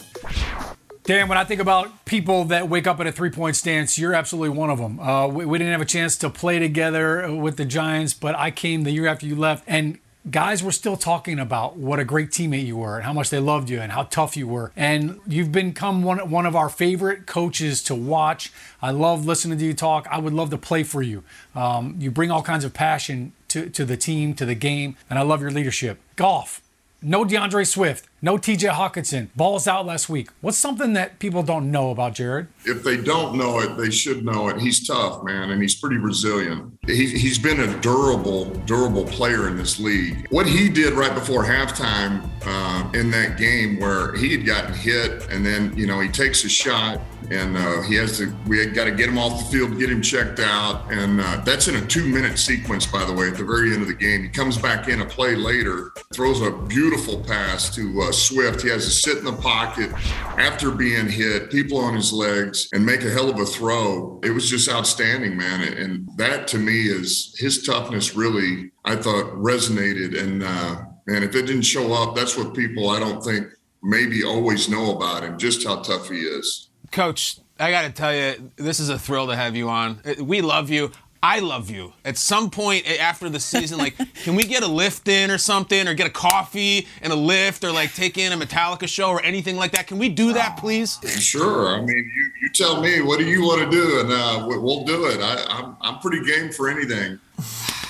[1.03, 4.13] Dan, when I think about people that wake up in a three point stance, you're
[4.13, 4.99] absolutely one of them.
[4.99, 8.51] Uh, we, we didn't have a chance to play together with the Giants, but I
[8.51, 9.97] came the year after you left, and
[10.29, 13.39] guys were still talking about what a great teammate you were and how much they
[13.39, 14.71] loved you and how tough you were.
[14.75, 18.51] And you've become one, one of our favorite coaches to watch.
[18.81, 20.07] I love listening to you talk.
[20.11, 21.23] I would love to play for you.
[21.55, 25.19] Um, you bring all kinds of passion to, to the team, to the game, and
[25.19, 25.99] I love your leadership.
[26.15, 26.61] Golf.
[27.01, 29.29] No D'Andre Swift, no TJ Hockenson.
[29.35, 30.29] Balls out last week.
[30.41, 32.47] What's something that people don't know about Jared?
[32.65, 34.59] if they don't know it, they should know it.
[34.59, 36.77] He's tough, man, and he's pretty resilient.
[36.85, 40.27] He, he's been a durable, durable player in this league.
[40.29, 45.27] What he did right before halftime uh, in that game, where he had gotten hit,
[45.29, 46.99] and then you know he takes a shot,
[47.31, 48.33] and uh, he has to.
[48.47, 51.67] We got to get him off the field, get him checked out, and uh, that's
[51.67, 54.23] in a two-minute sequence, by the way, at the very end of the game.
[54.23, 58.61] He comes back in a play later, throws a beautiful pass to Swift.
[58.61, 59.91] He has to sit in the pocket
[60.37, 64.19] after being hit, people on his legs, and make a hell of a throw.
[64.23, 65.61] It was just outstanding, man.
[65.73, 70.19] And that to me is his toughness really, I thought, resonated.
[70.19, 73.47] And uh, man, if it didn't show up, that's what people I don't think
[73.81, 76.69] maybe always know about him, just how tough he is.
[76.91, 79.99] Coach, I got to tell you, this is a thrill to have you on.
[80.21, 80.91] We love you.
[81.21, 81.91] I love you.
[82.05, 85.87] At some point after the season, like, can we get a lift in or something,
[85.87, 89.21] or get a coffee and a lift, or like take in a Metallica show or
[89.23, 89.87] anything like that?
[89.87, 90.97] Can we do that, please?
[91.21, 91.75] Sure.
[91.75, 93.99] I mean, you, you tell me, what do you want to do?
[93.99, 95.19] And uh, we- we'll do it.
[95.21, 97.19] I, I'm, I'm pretty game for anything.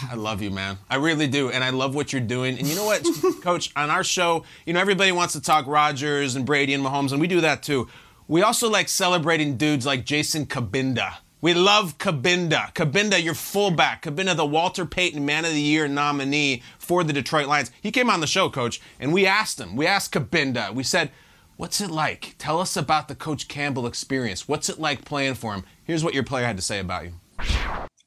[0.10, 0.78] I love you, man.
[0.90, 2.58] I really do, and I love what you're doing.
[2.58, 3.06] And you know what,
[3.44, 3.72] Coach?
[3.76, 7.22] On our show, you know everybody wants to talk Rodgers and Brady and Mahomes, and
[7.22, 7.88] we do that too.
[8.28, 11.16] We also like celebrating dudes like Jason Cabinda.
[11.42, 12.74] We love Cabinda.
[12.74, 14.04] Cabinda, your fullback.
[14.04, 17.72] Cabinda, the Walter Payton Man of the Year nominee for the Detroit Lions.
[17.82, 19.78] He came on the show, Coach, and we asked him.
[19.78, 20.74] We asked Cabinda.
[20.74, 21.12] We said,
[21.56, 22.36] "What's it like?
[22.38, 24.50] Tell us about the Coach Campbell experience.
[24.50, 27.14] What's it like playing for him?" Here's what your player had to say about you.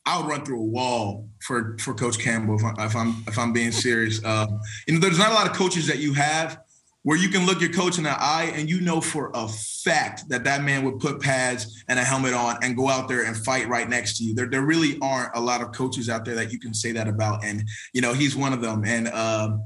[0.05, 3.39] I would run through a wall for for Coach Campbell if, I, if I'm if
[3.39, 4.23] I'm being serious.
[4.23, 4.47] Uh,
[4.87, 6.61] you know, there's not a lot of coaches that you have
[7.05, 10.29] where you can look your coach in the eye and you know for a fact
[10.29, 13.37] that that man would put pads and a helmet on and go out there and
[13.37, 14.35] fight right next to you.
[14.35, 17.09] There, there really aren't a lot of coaches out there that you can say that
[17.09, 17.45] about.
[17.45, 18.85] And, you know, he's one of them.
[18.85, 19.63] And, um,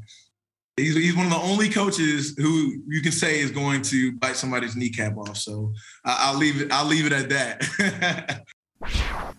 [0.79, 4.37] He's, he's one of the only coaches who you can say is going to bite
[4.37, 5.39] somebody's kneecap off.
[5.39, 5.73] So
[6.05, 6.71] I, will leave it.
[6.71, 8.36] I'll leave it at that.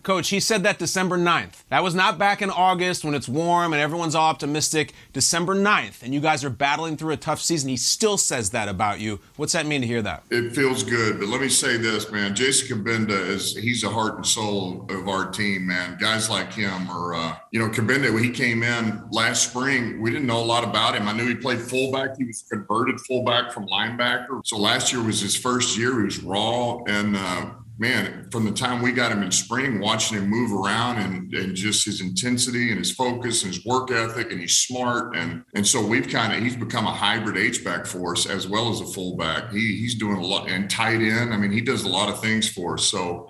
[0.08, 1.64] Coach, he said that December 9th.
[1.68, 4.94] That was not back in August when it's warm and everyone's all optimistic.
[5.12, 7.68] December 9th, and you guys are battling through a tough season.
[7.68, 9.20] He still says that about you.
[9.36, 10.22] What's that mean to hear that?
[10.30, 12.34] It feels good, but let me say this, man.
[12.34, 15.98] Jason Cabinda is he's the heart and soul of our team, man.
[16.00, 20.10] Guys like him are, uh, you know, Cabinda when he came in last spring, we
[20.10, 21.06] didn't know a lot about him.
[21.06, 22.16] I knew he played fullback.
[22.16, 24.40] He was converted fullback from linebacker.
[24.46, 25.98] So last year was his first year.
[25.98, 27.14] He was raw and.
[27.14, 31.32] Uh, man, from the time we got him in spring, watching him move around and,
[31.32, 35.16] and just his intensity and his focus and his work ethic, and he's smart.
[35.16, 38.48] And and so we've kind of he's become a hybrid H back for us as
[38.48, 39.52] well as a fullback.
[39.52, 41.32] He he's doing a lot and tight end.
[41.32, 42.84] I mean, he does a lot of things for us.
[42.84, 43.28] So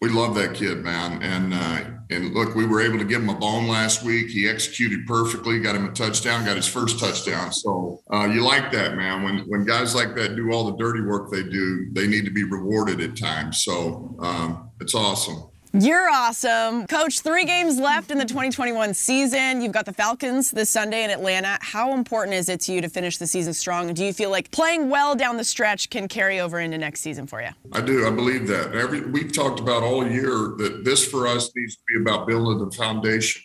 [0.00, 1.22] we love that kid, man.
[1.22, 4.28] And uh, and look, we were able to give him a bone last week.
[4.28, 7.52] He executed perfectly, got him a touchdown, got his first touchdown.
[7.52, 9.22] So uh, you like that, man.
[9.22, 12.30] When when guys like that do all the dirty work they do, they need to
[12.30, 13.62] be rewarded at times.
[13.62, 15.48] So um, it's awesome.
[15.78, 16.86] You're awesome.
[16.86, 19.60] Coach, three games left in the 2021 season.
[19.60, 21.58] You've got the Falcons this Sunday in Atlanta.
[21.60, 23.92] How important is it to you to finish the season strong?
[23.92, 27.26] Do you feel like playing well down the stretch can carry over into next season
[27.26, 27.50] for you?
[27.72, 28.06] I do.
[28.06, 28.74] I believe that.
[28.74, 32.64] Every we've talked about all year that this for us needs to be about building
[32.64, 33.42] the foundation.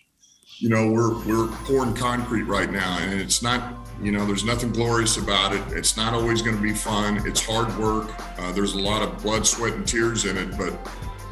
[0.60, 4.72] You know, we're we're pouring concrete right now, and it's not you know, there's nothing
[4.72, 5.62] glorious about it.
[5.70, 7.28] It's not always going to be fun.
[7.28, 8.10] It's hard work.
[8.40, 10.74] Uh, there's a lot of blood, sweat, and tears in it, but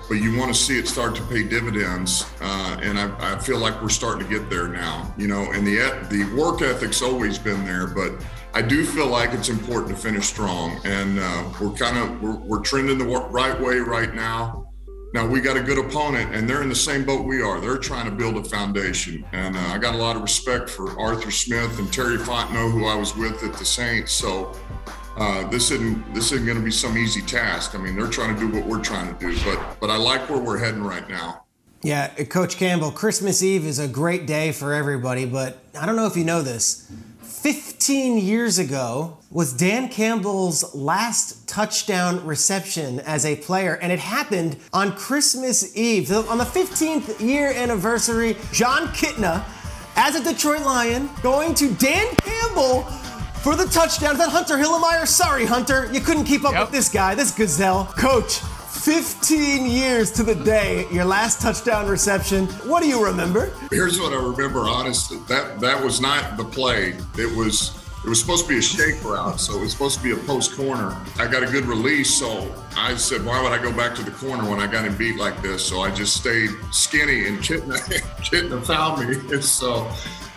[0.09, 2.25] but you want to see it start to pay dividends.
[2.41, 5.65] Uh, and I, I, feel like we're starting to get there now, you know, and
[5.65, 5.75] the,
[6.09, 8.13] the work ethic's always been there, but
[8.55, 10.81] I do feel like it's important to finish strong.
[10.83, 14.65] And uh, we're kind of, we're, we're trending the right way right now.
[15.13, 17.59] Now we got a good opponent, and they're in the same boat we are.
[17.59, 20.99] They're trying to build a foundation, and uh, I got a lot of respect for
[20.99, 24.11] Arthur Smith and Terry Fontenot, who I was with at the Saints.
[24.11, 24.55] So
[25.19, 27.75] uh, this isn't this isn't going to be some easy task.
[27.75, 30.29] I mean, they're trying to do what we're trying to do, but but I like
[30.29, 31.43] where we're heading right now.
[31.81, 36.07] Yeah, Coach Campbell, Christmas Eve is a great day for everybody, but I don't know
[36.07, 36.91] if you know this.
[37.21, 44.57] 15 years ago was Dan Campbell's last touchdown reception as a player, and it happened
[44.73, 46.09] on Christmas Eve.
[46.09, 49.45] So on the 15th year anniversary, Jon Kitna,
[49.95, 52.85] as a Detroit Lion, going to Dan Campbell
[53.41, 54.13] for the touchdown.
[54.13, 55.07] Is that Hunter Hillenmeyer?
[55.07, 55.89] Sorry, Hunter.
[55.91, 56.63] You couldn't keep up yep.
[56.63, 57.85] with this guy, this gazelle.
[57.97, 62.47] Coach, 15 years to the day, your last touchdown reception.
[62.67, 63.51] What do you remember?
[63.71, 65.19] Here's what I remember, honestly.
[65.27, 66.97] That that was not the play.
[67.17, 70.03] It was it was supposed to be a shake route, so it was supposed to
[70.03, 70.95] be a post corner.
[71.17, 74.11] I got a good release, so I said, why would I go back to the
[74.11, 75.65] corner when I got him beat like this?
[75.65, 77.77] So I just stayed skinny and Kitna,
[78.21, 79.17] Kitna found me.
[79.33, 79.91] And so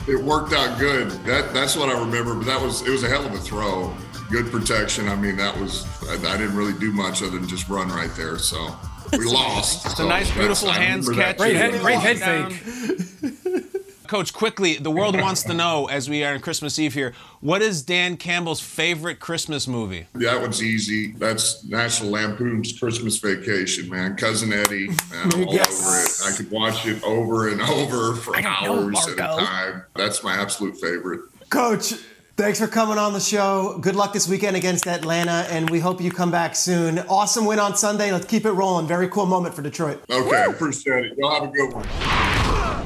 [0.08, 1.10] it worked out good.
[1.24, 2.34] That that's what I remember.
[2.34, 3.94] But that was it was a hell of a throw.
[4.30, 5.08] Good protection.
[5.08, 8.10] I mean, that was I, I didn't really do much other than just run right
[8.16, 8.38] there.
[8.38, 8.74] So
[9.12, 9.86] we lost.
[9.86, 11.36] It's so a nice, beautiful hands catch.
[11.36, 13.68] Great head, great head fake.
[14.12, 17.62] Coach, quickly, the world wants to know as we are on Christmas Eve here, what
[17.62, 20.06] is Dan Campbell's favorite Christmas movie?
[20.12, 21.12] That one's easy.
[21.12, 24.16] That's National Lampoon's Christmas Vacation, man.
[24.16, 24.98] Cousin Eddie, man,
[25.32, 25.80] I'm all yes.
[25.80, 26.34] over it.
[26.34, 29.84] I could watch it over and over for hours at a time.
[29.96, 31.22] That's my absolute favorite.
[31.48, 31.94] Coach,
[32.34, 33.78] Thanks for coming on the show.
[33.80, 36.98] Good luck this weekend against Atlanta, and we hope you come back soon.
[37.00, 38.10] Awesome win on Sunday.
[38.10, 38.86] Let's keep it rolling.
[38.86, 40.02] Very cool moment for Detroit.
[40.10, 40.52] Okay, Woo!
[40.52, 41.18] appreciate it.
[41.18, 42.21] Y'all have a good one.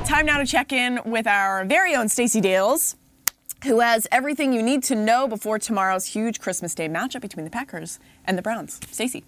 [0.06, 2.94] Time now to check in with our very own Stacey Dales,
[3.64, 7.50] who has everything you need to know before tomorrow's huge Christmas Day matchup between the
[7.50, 8.78] Packers and the Browns.
[8.92, 9.24] Stacey.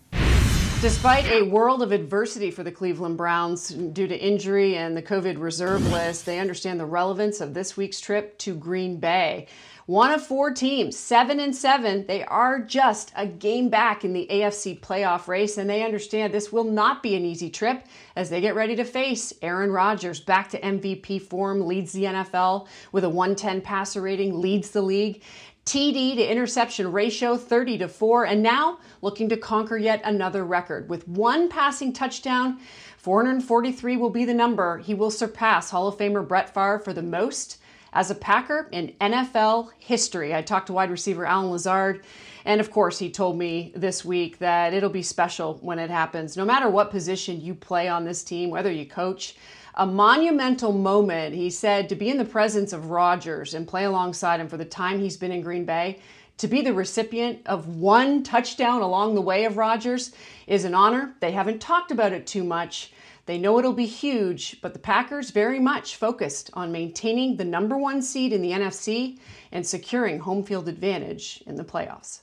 [0.80, 5.40] Despite a world of adversity for the Cleveland Browns due to injury and the COVID
[5.40, 9.48] reserve list, they understand the relevance of this week's trip to Green Bay.
[9.88, 12.04] One of four teams, seven and seven.
[12.06, 16.52] They are just a game back in the AFC playoff race, and they understand this
[16.52, 20.20] will not be an easy trip as they get ready to face Aaron Rodgers.
[20.20, 25.22] Back to MVP form, leads the NFL with a 110 passer rating, leads the league.
[25.64, 30.90] TD to interception ratio 30 to 4, and now looking to conquer yet another record
[30.90, 32.58] with one passing touchdown.
[32.98, 34.76] 443 will be the number.
[34.76, 37.57] He will surpass Hall of Famer Brett Favre for the most
[37.92, 40.34] as a Packer in NFL history.
[40.34, 42.04] I talked to wide receiver Allen Lazard,
[42.44, 46.36] and of course, he told me this week that it'll be special when it happens.
[46.36, 49.34] No matter what position you play on this team, whether you coach,
[49.78, 51.34] a monumental moment.
[51.34, 54.64] He said to be in the presence of Rodgers and play alongside him for the
[54.64, 56.00] time he's been in Green Bay,
[56.38, 60.12] to be the recipient of one touchdown along the way of Rodgers
[60.46, 61.14] is an honor.
[61.20, 62.92] They haven't talked about it too much.
[63.28, 67.76] They know it'll be huge, but the Packers very much focused on maintaining the number
[67.76, 69.18] one seed in the NFC
[69.52, 72.22] and securing home field advantage in the playoffs.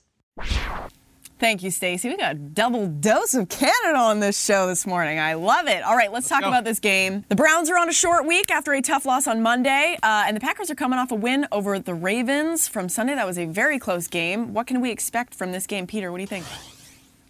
[1.38, 2.10] Thank you, Stacey.
[2.10, 5.20] We got a double dose of Canada on this show this morning.
[5.20, 5.84] I love it.
[5.84, 6.48] All right, let's, talk go.
[6.48, 7.24] about this game.
[7.30, 10.36] The Browns are on a short week after a tough loss on Monday, uh, and
[10.36, 13.14] the Packers are coming off a win over the Ravens from Sunday.
[13.14, 14.56] That was a very close game.
[14.56, 16.12] What can we expect from this game, Peter?
[16.12, 16.46] What do you think?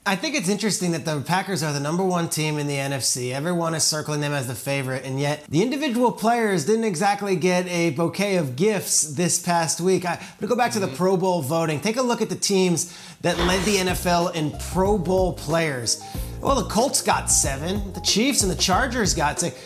[0.08, 3.34] I think it's interesting that the Packers are the number one team in the NFC.
[3.34, 7.66] Everyone is circling them as the favorite, and yet the individual players didn't exactly get
[7.66, 10.06] a bouquet of gifts this past week.
[10.06, 10.96] I'm going to go back to the mm-hmm.
[10.96, 11.80] Pro Bowl voting.
[11.80, 16.04] Take a look at the teams that led the NFL in Pro Bowl players.
[16.40, 19.60] Well, the Colts got seven, the Chiefs and the Chargers got six.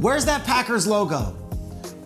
[0.00, 1.36] Where's that Packers logo?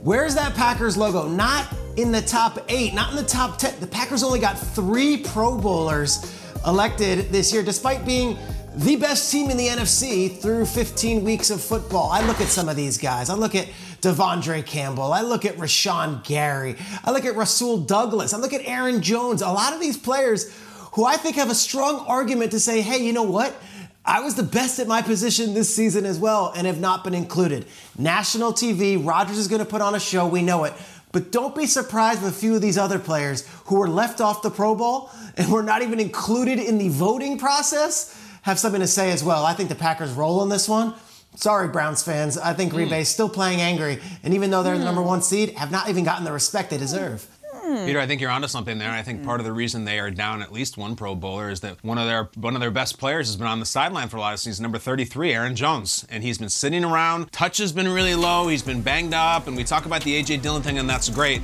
[0.02, 1.26] Where's that Packers logo?
[1.26, 3.80] Not in the top eight, not in the top 10.
[3.80, 6.34] The Packers only got three Pro Bowlers
[6.68, 8.36] elected this year, despite being
[8.76, 12.10] the best team in the NFC through 15 weeks of football.
[12.12, 13.30] I look at some of these guys.
[13.30, 13.66] I look at
[14.02, 15.12] De'Vondre Campbell.
[15.12, 16.76] I look at Rashan Gary.
[17.02, 18.34] I look at Rasul Douglas.
[18.34, 19.42] I look at Aaron Jones.
[19.42, 20.54] A lot of these players
[20.92, 23.54] who I think have a strong argument to say, hey, you know what?
[24.04, 27.14] I was the best at my position this season as well and have not been
[27.14, 27.66] included.
[27.98, 30.72] National TV, Rodgers is going to put on a show, we know it.
[31.12, 34.42] But don't be surprised with a few of these other players who were left off
[34.42, 38.86] the Pro Bowl and were not even included in the voting process have something to
[38.86, 39.44] say as well.
[39.44, 40.94] I think the Packers roll on this one.
[41.34, 42.36] Sorry, Browns fans.
[42.36, 42.92] I think Green hmm.
[42.92, 46.04] Bay's still playing angry, and even though they're the number one seed, have not even
[46.04, 47.26] gotten the respect they deserve.
[47.68, 47.84] Hmm.
[47.84, 48.90] Peter, I think you're onto something there.
[48.90, 51.60] I think part of the reason they are down at least one Pro Bowler is
[51.60, 54.16] that one of their one of their best players has been on the sideline for
[54.16, 54.62] a lot of seasons.
[54.62, 57.30] Number 33, Aaron Jones, and he's been sitting around.
[57.30, 58.48] Touch has been really low.
[58.48, 61.42] He's been banged up, and we talk about the AJ Dillon thing, and that's great.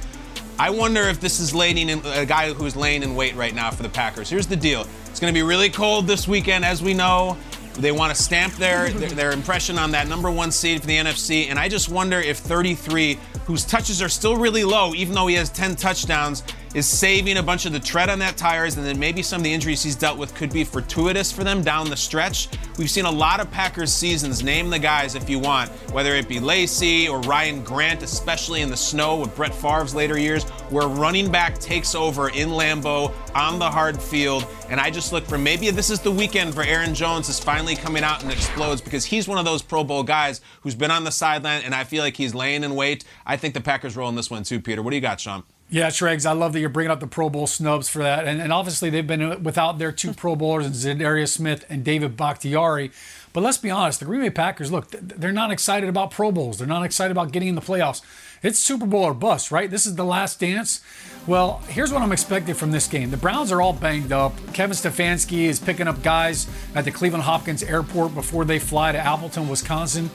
[0.58, 3.70] I wonder if this is laying in, a guy who's laying in wait right now
[3.70, 4.30] for the Packers.
[4.30, 7.36] Here's the deal: it's going to be really cold this weekend, as we know.
[7.74, 10.96] They want to stamp their, their their impression on that number one seed for the
[10.96, 15.26] NFC, and I just wonder if 33, whose touches are still really low, even though
[15.26, 16.42] he has 10 touchdowns,
[16.74, 19.44] is saving a bunch of the tread on that tires, and then maybe some of
[19.44, 22.48] the injuries he's dealt with could be fortuitous for them down the stretch.
[22.76, 24.42] We've seen a lot of Packers seasons.
[24.42, 28.68] Name the guys if you want, whether it be Lacy or Ryan Grant, especially in
[28.68, 33.60] the snow with Brett Favre's later years, where running back takes over in Lambeau on
[33.60, 34.44] the hard field.
[34.68, 37.76] And I just look for maybe this is the weekend for Aaron Jones is finally
[37.76, 41.04] coming out and explodes because he's one of those Pro Bowl guys who's been on
[41.04, 43.04] the sideline, and I feel like he's laying in wait.
[43.24, 44.82] I think the Packers roll in this one too, Peter.
[44.82, 45.44] What do you got, Sean?
[45.74, 48.28] Yeah, Schrags, I love that you're bringing up the Pro Bowl snubs for that.
[48.28, 52.16] And, and obviously, they've been uh, without their two Pro Bowlers, Za'Darius Smith and David
[52.16, 52.92] Bakhtiari.
[53.32, 56.58] But let's be honest, the Green Bay Packers, look, they're not excited about Pro Bowls.
[56.58, 58.02] They're not excited about getting in the playoffs.
[58.40, 59.68] It's Super Bowl or bust, right?
[59.68, 60.80] This is the last dance.
[61.26, 63.10] Well, here's what I'm expecting from this game.
[63.10, 64.32] The Browns are all banged up.
[64.52, 68.98] Kevin Stefanski is picking up guys at the Cleveland Hopkins Airport before they fly to
[68.98, 70.08] Appleton, Wisconsin.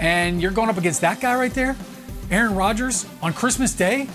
[0.00, 1.76] And you're going up against that guy right there,
[2.28, 4.08] Aaron Rodgers, on Christmas Day.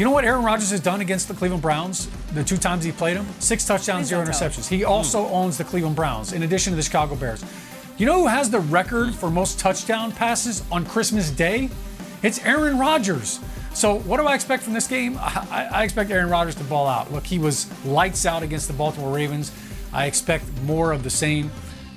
[0.00, 2.90] You know what Aaron Rodgers has done against the Cleveland Browns the two times he
[2.90, 3.26] played them?
[3.38, 4.66] Six touchdowns, zero interceptions.
[4.66, 7.44] He also owns the Cleveland Browns, in addition to the Chicago Bears.
[7.98, 11.68] You know who has the record for most touchdown passes on Christmas Day?
[12.22, 13.40] It's Aaron Rodgers.
[13.74, 15.18] So, what do I expect from this game?
[15.20, 17.12] I, I expect Aaron Rodgers to ball out.
[17.12, 19.52] Look, he was lights out against the Baltimore Ravens.
[19.92, 21.50] I expect more of the same.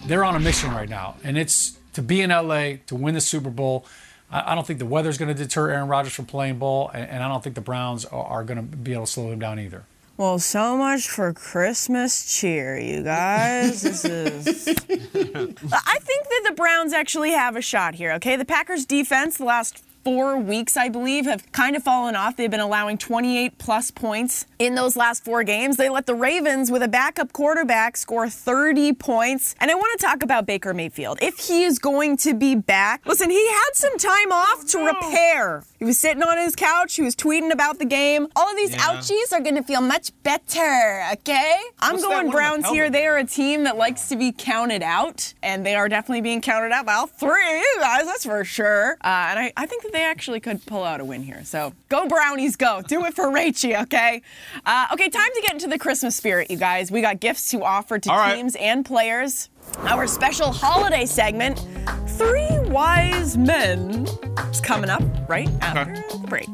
[0.07, 3.21] They're on a mission right now, and it's to be in LA to win the
[3.21, 3.85] Super Bowl.
[4.33, 7.09] I, I don't think the weather's going to deter Aaron Rodgers from playing ball, and,
[7.09, 9.39] and I don't think the Browns are, are going to be able to slow him
[9.39, 9.85] down either.
[10.17, 13.81] Well, so much for Christmas cheer, you guys.
[13.81, 14.67] This is.
[14.67, 18.35] I think that the Browns actually have a shot here, okay?
[18.35, 22.35] The Packers defense, the last four weeks, I believe, have kind of fallen off.
[22.35, 25.77] They've been allowing 28 plus points in those last four games.
[25.77, 29.55] They let the Ravens, with a backup quarterback, score 30 points.
[29.59, 31.19] And I want to talk about Baker Mayfield.
[31.21, 35.63] If he is going to be back, listen, he had some time off to repair.
[35.79, 38.27] He was sitting on his couch, he was tweeting about the game.
[38.35, 38.79] All of these Yeah.
[38.79, 41.55] ouchies are going to feel much better, okay?
[41.79, 42.89] I'm What's going Browns here.
[42.89, 46.41] They are a team that likes to be counted out, and they are definitely being
[46.41, 48.93] counted out by all three of you guys, that's for sure.
[49.01, 51.43] Uh, and I, I think that they actually could pull out a win here.
[51.45, 52.81] So go Brownies, go.
[52.85, 54.21] Do it for Rachie, okay?
[54.65, 56.91] Uh, okay, time to get into the Christmas spirit, you guys.
[56.91, 58.35] We got gifts to offer to All right.
[58.35, 59.49] teams and players.
[59.79, 61.65] Our special holiday segment,
[62.07, 64.05] Three Wise Men,
[64.51, 66.49] is coming up right after the break.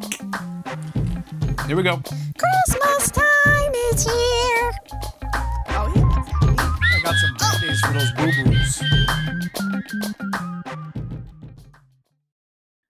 [1.66, 2.00] Here we go.
[2.38, 4.72] Christmas time is here.
[5.70, 6.26] Oh, yeah.
[6.82, 8.84] I got some days for those boo boos.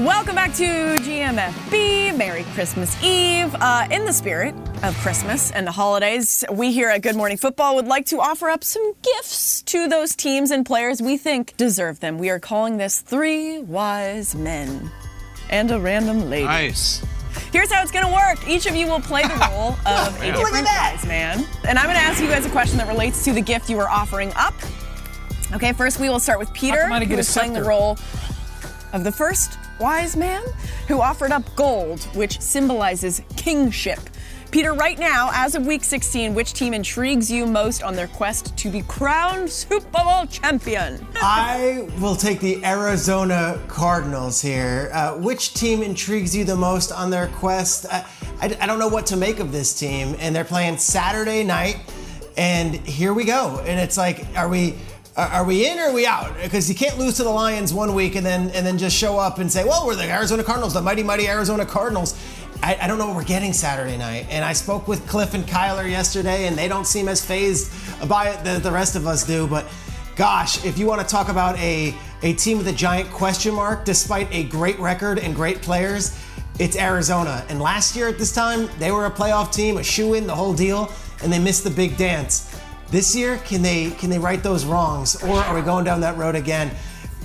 [0.00, 2.16] Welcome back to GMFB.
[2.16, 3.54] Merry Christmas Eve.
[3.56, 7.74] Uh, in the spirit of Christmas and the holidays, we here at Good Morning Football
[7.74, 12.00] would like to offer up some gifts to those teams and players we think deserve
[12.00, 12.16] them.
[12.16, 14.90] We are calling this Three Wise Men
[15.50, 16.46] and a Random Lady.
[16.46, 17.04] Nice.
[17.52, 18.48] Here's how it's going to work.
[18.48, 21.44] Each of you will play the role of a different wise man.
[21.68, 23.78] And I'm going to ask you guys a question that relates to the gift you
[23.78, 24.54] are offering up.
[25.52, 27.98] Okay, first we will start with Peter, who is playing the role
[28.92, 30.42] of the first wise man
[30.88, 34.00] who offered up gold, which symbolizes kingship.
[34.50, 38.56] Peter, right now, as of week 16, which team intrigues you most on their quest
[38.56, 41.06] to be crowned Super Bowl champion?
[41.14, 44.90] I will take the Arizona Cardinals here.
[44.92, 47.86] Uh, which team intrigues you the most on their quest?
[47.92, 48.04] I,
[48.40, 51.76] I, I don't know what to make of this team, and they're playing Saturday night,
[52.36, 53.62] and here we go.
[53.64, 54.74] And it's like, are we?
[55.16, 56.34] Are we in or are we out?
[56.40, 59.18] Because you can't lose to the Lions one week and then and then just show
[59.18, 62.14] up and say, "Well, we're the Arizona Cardinals, the mighty mighty Arizona Cardinals."
[62.62, 64.26] I, I don't know what we're getting Saturday night.
[64.30, 67.72] And I spoke with Cliff and Kyler yesterday, and they don't seem as phased
[68.08, 69.46] by it that the rest of us do.
[69.46, 69.66] But
[70.14, 73.84] gosh, if you want to talk about a, a team with a giant question mark,
[73.84, 76.18] despite a great record and great players,
[76.58, 77.44] it's Arizona.
[77.48, 80.34] And last year at this time, they were a playoff team, a shoe in, the
[80.34, 80.92] whole deal,
[81.22, 82.49] and they missed the big dance.
[82.90, 86.16] This year, can they can they right those wrongs, or are we going down that
[86.16, 86.72] road again?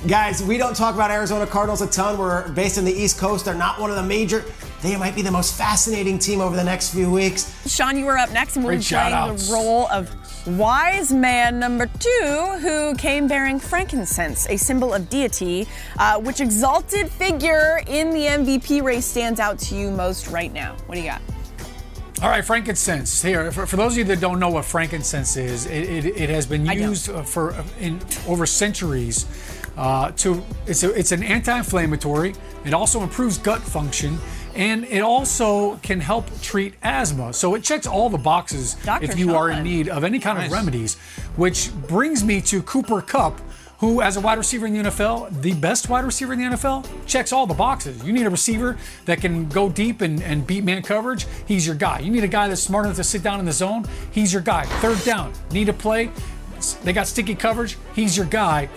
[0.08, 2.20] Guys, we don't talk about Arizona Cardinals a ton.
[2.20, 3.46] We're based in the East Coast.
[3.46, 4.46] They're not one of the major.
[4.84, 7.52] They might be the most fascinating team over the next few weeks.
[7.68, 9.48] Sean, you are up next, and we'll Great be playing shout-outs.
[9.48, 15.68] the role of wise man number two, who came bearing frankincense, a symbol of deity.
[15.98, 20.76] Uh, which exalted figure in the MVP race stands out to you most right now?
[20.86, 21.22] What do you got?
[22.22, 23.22] All right, frankincense.
[23.22, 26.30] Here, for, for those of you that don't know what frankincense is, it, it, it
[26.30, 29.26] has been used uh, for uh, in over centuries.
[29.78, 32.34] Uh, to it's a, it's an anti-inflammatory.
[32.64, 34.18] It also improves gut function,
[34.56, 37.34] and it also can help treat asthma.
[37.34, 39.04] So it checks all the boxes Dr.
[39.04, 40.48] if you are in need of any kind Nice.
[40.48, 40.96] of remedies.
[41.36, 43.42] Which brings me to Cooper Kupp.
[43.80, 46.88] Who, as a wide receiver in the NFL, the best wide receiver in the NFL,
[47.06, 48.04] checks all the boxes.
[48.04, 51.28] You need a receiver that can go deep and, and beat man coverage.
[51.46, 52.00] He's your guy.
[52.00, 53.86] You need a guy that's smart enough to sit down in the zone.
[54.12, 54.66] He's your guy.
[54.80, 56.10] Third down, need a play.
[56.84, 57.78] They got sticky coverage.
[57.94, 58.70] He's your guy.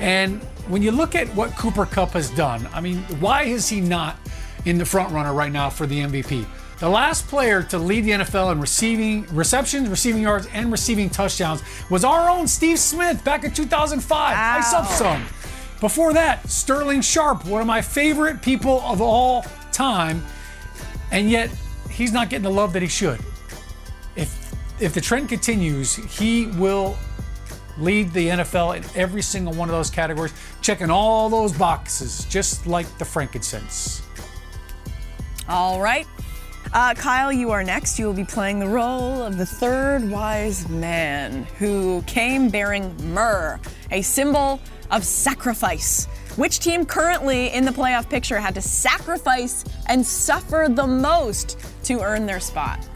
[0.00, 3.80] And when you look at what Cooper Kupp has done, I mean, why is he
[3.80, 4.16] not
[4.64, 6.44] in the front runner right now for the MVP?
[6.80, 11.62] The last player to lead the NFL in receiving receptions, receiving yards, and receiving touchdowns
[11.90, 14.36] was our own Steve Smith back in 2005.
[14.36, 15.26] Ice up some.
[15.78, 20.24] Before that, Sterling Sharpe, one of my favorite people of all time,
[21.10, 21.50] and yet
[21.90, 23.20] he's not getting the love that he should.
[24.16, 24.34] If
[24.80, 26.96] if the trend continues, he will
[27.76, 32.66] lead the NFL in every single one of those categories, checking all those boxes, just
[32.66, 34.02] like the frankincense.
[35.46, 36.06] All right.
[36.72, 37.98] Uh, Kyle, you are next.
[37.98, 43.58] You will be playing the role of the third wise man who came bearing myrrh,
[43.90, 44.60] a symbol
[44.92, 46.06] of sacrifice.
[46.36, 52.02] Which team currently in the playoff picture had to sacrifice and suffer the most to
[52.02, 52.88] earn their spot?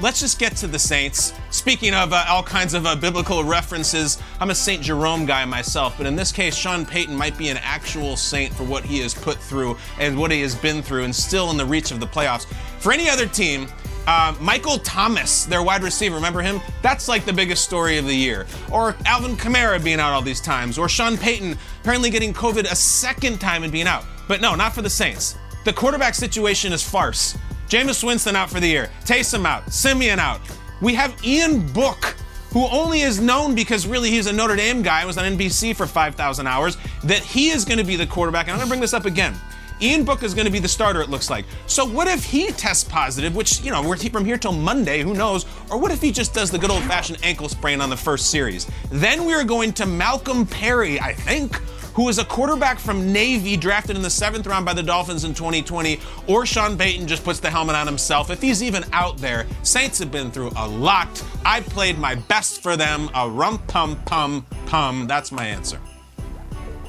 [0.00, 1.34] Let's just get to the Saints.
[1.50, 4.82] Speaking of uh, all kinds of uh, biblical references, I'm a St.
[4.82, 8.64] Jerome guy myself, but in this case, Sean Payton might be an actual saint for
[8.64, 11.66] what he has put through and what he has been through and still in the
[11.66, 12.46] reach of the playoffs.
[12.78, 13.68] For any other team,
[14.06, 16.62] uh, Michael Thomas, their wide receiver, remember him?
[16.80, 18.46] That's like the biggest story of the year.
[18.72, 20.78] Or Alvin Kamara being out all these times.
[20.78, 24.06] Or Sean Payton apparently getting COVID a second time and being out.
[24.28, 25.36] But no, not for the Saints.
[25.66, 27.36] The quarterback situation is farce.
[27.70, 28.90] Jameis Winston out for the year.
[29.04, 29.72] Taysom out.
[29.72, 30.40] Siemian out.
[30.82, 32.16] We have Ian Book,
[32.52, 35.86] who only is known because really he's a Notre Dame guy, was on NBC for
[35.86, 38.48] 5,000 hours, that he is going to be the quarterback.
[38.48, 39.36] And I'm going to bring this up again.
[39.80, 41.44] Ian Book is going to be the starter, it looks like.
[41.68, 45.14] So what if he tests positive, which, you know, we're from here till Monday, who
[45.14, 45.46] knows?
[45.70, 48.32] Or what if he just does the good old fashioned ankle sprain on the first
[48.32, 48.68] series?
[48.90, 51.56] Then we are going to Malcolm Perry, I think,
[51.94, 55.34] who is a quarterback from Navy drafted in the seventh round by the Dolphins in
[55.34, 58.30] 2020, or Sean Payton just puts the helmet on himself.
[58.30, 61.22] If he's even out there, Saints have been through a lot.
[61.44, 63.10] I played my best for them.
[63.14, 65.06] A rum pum pum pum.
[65.06, 65.80] That's my answer.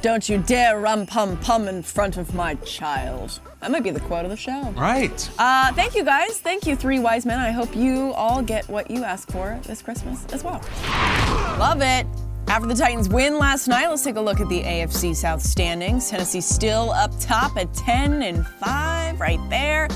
[0.01, 3.39] Don't you dare rum pum pum in front of my child.
[3.59, 4.71] That might be the quote of the show.
[4.71, 5.29] Right.
[5.37, 6.39] Uh, thank you guys.
[6.39, 7.39] Thank you, three wise men.
[7.39, 10.61] I hope you all get what you ask for this Christmas as well.
[11.59, 12.07] Love it.
[12.47, 16.09] After the Titans win last night, let's take a look at the AFC South standings.
[16.09, 19.87] Tennessee still up top at 10 and 5, right there.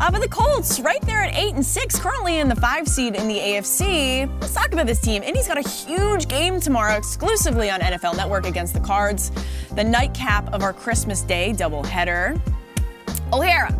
[0.00, 3.14] Uh, but the Colts, right there at 8 and 6, currently in the 5 seed
[3.14, 4.30] in the AFC.
[4.40, 5.22] Let's talk about this team.
[5.22, 9.30] Indy's got a huge game tomorrow exclusively on NFL Network against the Cards,
[9.74, 12.40] the nightcap of our Christmas Day doubleheader.
[13.32, 13.72] O'Hara,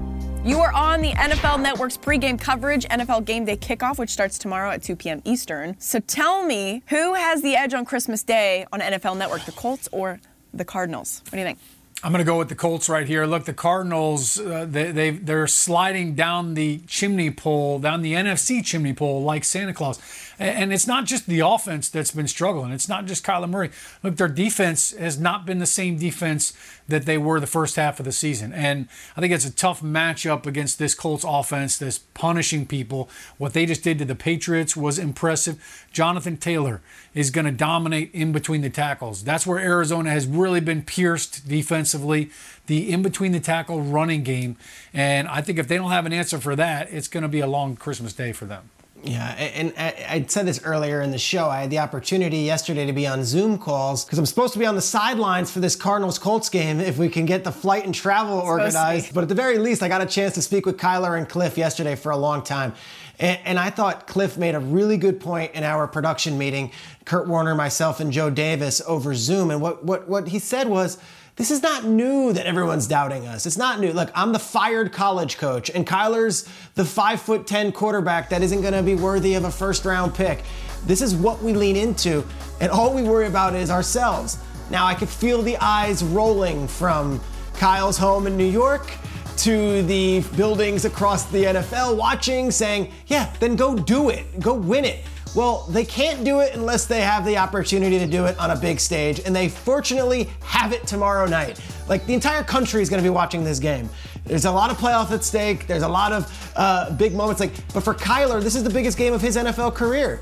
[0.49, 4.71] you are on the NFL Network's pregame coverage, NFL Game Day kickoff, which starts tomorrow
[4.71, 5.21] at 2 p.m.
[5.27, 5.79] Eastern.
[5.79, 9.91] So tell me, who has the edge on Christmas Day on NFL Network, the Colts
[9.93, 10.21] or
[10.55, 11.21] the Cardinals?
[11.27, 11.59] What do you think?
[12.03, 13.27] I'm going to go with the Colts right here.
[13.27, 18.65] Look, the Cardinals, uh, they, they, they're sliding down the chimney pole, down the NFC
[18.65, 20.01] chimney pole like Santa Claus.
[20.39, 22.71] And it's not just the offense that's been struggling.
[22.71, 23.71] It's not just Kyler Murray.
[24.05, 26.53] Look, their defense has not been the same defense
[26.89, 28.53] that they were the first half of the season.
[28.53, 33.09] And I think it's a tough matchup against this Colts offense that's punishing people.
[33.37, 35.87] What they just did to the Patriots was impressive.
[35.93, 36.81] Jonathan Taylor
[37.15, 39.23] is going to dominate in between the tackles.
[39.23, 42.31] That's where Arizona has really been pierced defensively,
[42.67, 44.57] the in between the tackle running game.
[44.93, 47.41] And I think if they don't have an answer for that, it's going to be
[47.41, 48.71] a long Christmas day for them.
[49.05, 51.49] Yeah, and I said this earlier in the show.
[51.49, 54.67] I had the opportunity yesterday to be on Zoom calls because I'm supposed to be
[54.67, 57.95] on the sidelines for this Cardinals Colts game if we can get the flight and
[57.95, 59.15] travel organized.
[59.15, 61.57] But at the very least, I got a chance to speak with Kyler and Cliff
[61.57, 62.75] yesterday for a long time.
[63.21, 66.71] And, and, I thought Cliff made a really good point in our production meeting,
[67.05, 69.51] Kurt Warner, myself, and Joe Davis over Zoom.
[69.51, 70.99] And what, what, what he said was,
[71.39, 73.47] this is not new that everyone's doubting us.
[73.47, 73.93] It's not new.
[73.93, 78.61] Look, I'm the fired college coach, and Kyler's the five foot 10 quarterback that isn't
[78.61, 80.43] going to be worthy of a first round pick.
[80.85, 82.25] This is what we lean into,
[82.61, 84.39] and all we worry about is ourselves.
[84.69, 87.21] Now, I could feel the eyes rolling from
[87.55, 88.91] Kyle's home in New York
[89.39, 94.85] to the buildings across the NFL watching, saying, yeah, then go do it, go win
[94.85, 95.05] it.
[95.35, 98.57] Well, they can't do it unless they have the opportunity to do it on a
[98.57, 101.61] big stage, and they fortunately have it tomorrow night.
[101.89, 103.89] Like the entire country is going to be watching this game.
[104.25, 105.67] There's a lot of playoff at stake.
[105.67, 107.41] There's a lot of uh, big moments.
[107.41, 110.21] Like, but for Kyler, this is the biggest game of his NFL career.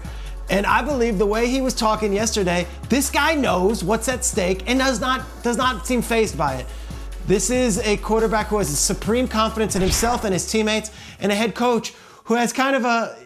[0.49, 4.63] And I believe the way he was talking yesterday, this guy knows what's at stake
[4.69, 6.67] and does not does not seem phased by it.
[7.27, 11.35] This is a quarterback who has supreme confidence in himself and his teammates, and a
[11.35, 11.95] head coach
[12.25, 13.17] who has kind of a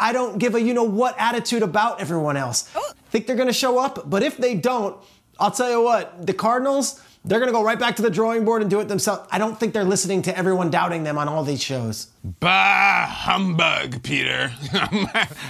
[0.00, 2.68] I don't give a you know what attitude about everyone else.
[2.74, 2.92] Oh.
[3.10, 4.96] Think they're going to show up, but if they don't,
[5.38, 8.46] I'll tell you what, the Cardinals, they're going to go right back to the drawing
[8.46, 9.28] board and do it themselves.
[9.30, 12.08] I don't think they're listening to everyone doubting them on all these shows.
[12.24, 14.48] Bah, humbug, Peter.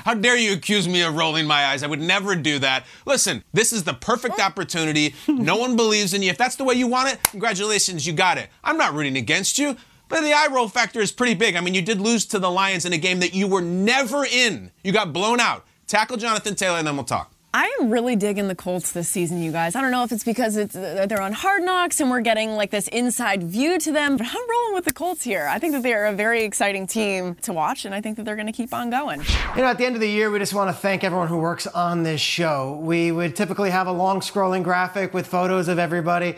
[0.04, 1.84] How dare you accuse me of rolling my eyes?
[1.84, 2.86] I would never do that.
[3.06, 4.42] Listen, this is the perfect oh.
[4.42, 5.14] opportunity.
[5.28, 6.30] No one believes in you.
[6.30, 8.48] If that's the way you want it, congratulations, you got it.
[8.64, 9.76] I'm not rooting against you.
[10.10, 11.54] But the eye roll factor is pretty big.
[11.54, 14.26] I mean, you did lose to the Lions in a game that you were never
[14.26, 14.72] in.
[14.82, 15.64] You got blown out.
[15.86, 17.29] Tackle Jonathan Taylor, and then we'll talk.
[17.52, 19.74] I am really digging the Colts this season, you guys.
[19.74, 22.50] I don't know if it's because it's, uh, they're on Hard Knocks and we're getting
[22.50, 25.48] like this inside view to them, but I'm rolling with the Colts here.
[25.50, 28.36] I think that they're a very exciting team to watch, and I think that they're
[28.36, 29.22] going to keep on going.
[29.56, 31.38] You know, at the end of the year, we just want to thank everyone who
[31.38, 32.78] works on this show.
[32.80, 36.36] We would typically have a long scrolling graphic with photos of everybody,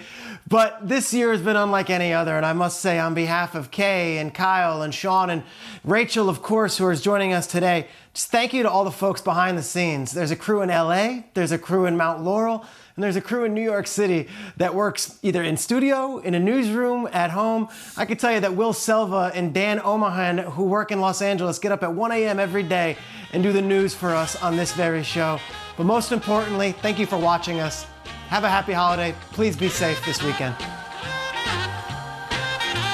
[0.49, 3.71] but this year has been unlike any other, and I must say, on behalf of
[3.71, 5.43] Kay and Kyle and Sean and
[5.85, 9.23] Rachel, of course, who is joining us today, just thank you to all the folks
[9.23, 10.13] behind the scenes.
[10.13, 13.45] There's a crew in LA, there's a crew in Mount Laurel, and there's a crew
[13.45, 17.69] in New York City that works either in studio, in a newsroom, at home.
[17.97, 21.59] I can tell you that Will Selva and Dan Omahan, who work in Los Angeles,
[21.59, 22.39] get up at 1 a.m.
[22.39, 22.99] every day
[23.33, 25.41] and do the news for us on this very show.
[25.79, 27.87] But most importantly, thank you for watching us.
[28.29, 29.15] Have a happy holiday.
[29.31, 30.55] Please be safe this weekend.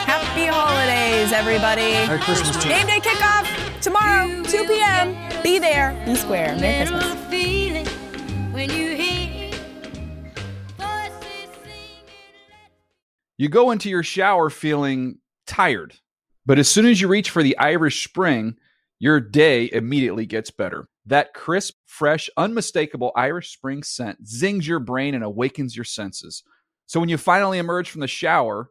[0.06, 2.06] Happy holidays, everybody.
[2.06, 2.64] Merry Christmas.
[2.64, 5.42] Game day kickoff tomorrow, 2 p.m.
[5.42, 6.56] Be there, be square.
[6.56, 7.18] Merry Christmas.
[13.40, 15.94] You go into your shower feeling tired,
[16.44, 18.56] but as soon as you reach for the Irish Spring,
[18.98, 20.88] your day immediately gets better.
[21.06, 26.42] That crisp, fresh, unmistakable Irish Spring scent zings your brain and awakens your senses.
[26.86, 28.70] So when you finally emerge from the shower,